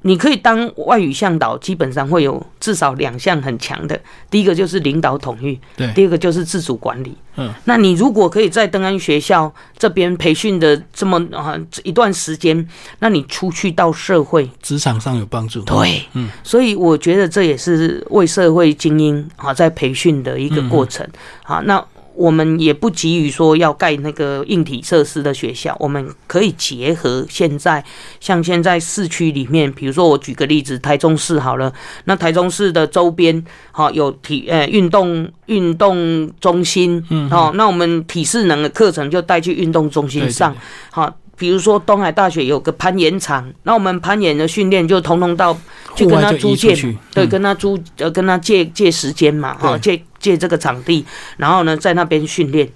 [0.07, 3.99] 你可以当外语向导，基本上会有至少两项很强的。
[4.29, 7.13] 第一个就是领导统御，对；第二个就是自主管理。
[7.35, 12.67] 嗯，那你如果可以在登安学校这边培训的这么啊一段时间，
[12.99, 15.61] 那你出去到社会职场上有帮助。
[15.63, 21.05] 对，嗯，所以我觉得这也是为社会精英啊在培训的一个过程。
[21.43, 21.83] 好，那。
[22.17, 27.83] 我们也不急于说要盖那个硬体设施的学校，我们可以结合现在
[28.19, 31.71] 像现在市区里面，比如说我举个例子，台中市好了，
[32.05, 40.55] 那台中市的周边好有体呃运动运动中心，嗯，好，那我们体适能的课程就带去运动中心上，
[40.89, 41.15] 好。
[41.37, 45.55] 比如说东海大学有个攀岩场，那我们攀岩的训练就通通到
[45.95, 46.75] 去跟他租借，
[47.13, 51.05] 对，跟他租呃跟他借借时间嘛，哈，借借这个场地，
[51.37, 52.67] 然后呢在那边训练，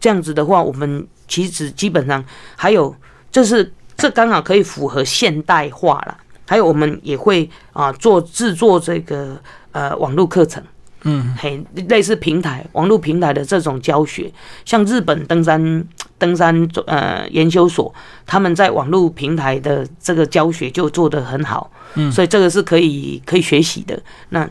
[0.00, 2.24] 这样子的话，我们其实基本上
[2.56, 2.94] 还有，
[3.30, 9.38] 这是这刚好可以符合现代化了，还有我们也会啊做制作这个
[9.72, 10.62] 呃网络课程。
[11.02, 14.30] 嗯，嘿，类似平台、网络平台的这种教学，
[14.66, 15.82] 像日本登山
[16.20, 17.92] 登山呃研究所，
[18.24, 24.00] 他们在网络平台的这个教学就做得很好，嗯，所以这个是可以可以学习的。
[24.28, 24.48] 那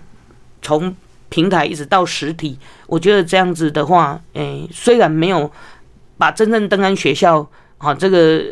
[0.61, 0.93] 从
[1.30, 2.57] 平台一直到实体，
[2.88, 5.49] 我觉得这样子的话，诶，虽然没有
[6.17, 7.47] 把真正登山学校
[7.78, 8.43] 啊这个。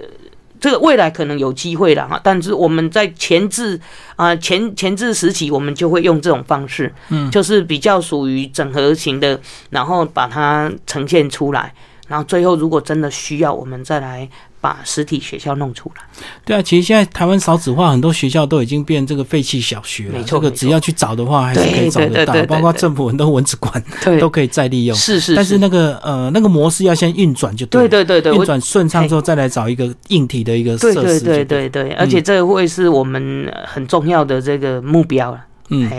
[0.60, 3.80] 这个未来可能有机会了哈，但是我们在前置
[4.16, 9.40] 啊前前置时期，我们就会用这种方式，嗯，就是比较属于整合型的，
[9.70, 11.72] 然后把它呈现出来，
[12.08, 14.30] 然后最后如果真的需要，我们再来。
[14.60, 16.02] 把实体学校弄出来，
[16.44, 20.22] 对啊，其实现在台湾少子化，很多学校都已经变这个废弃小学了。
[20.24, 23.82] 这个只要去找的话，还是可以找得到，包括政府很多文字馆
[24.20, 24.98] 都可以再利用。
[24.98, 31.20] 是是，但是那个呃那个模式要先运转就对对对对，运转顺畅之后再来找一个硬体的一个设施。
[31.20, 35.40] 对对对对，而且这会是我们很重要的这个目标了。
[35.70, 35.90] 嗯，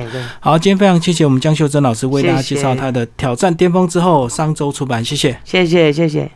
[0.40, 6.30] 好，今天非常谢谢我们江秀珍老师为大家介绍他的《挑战巅峰之后》，商周出版，谢谢，谢谢谢谢。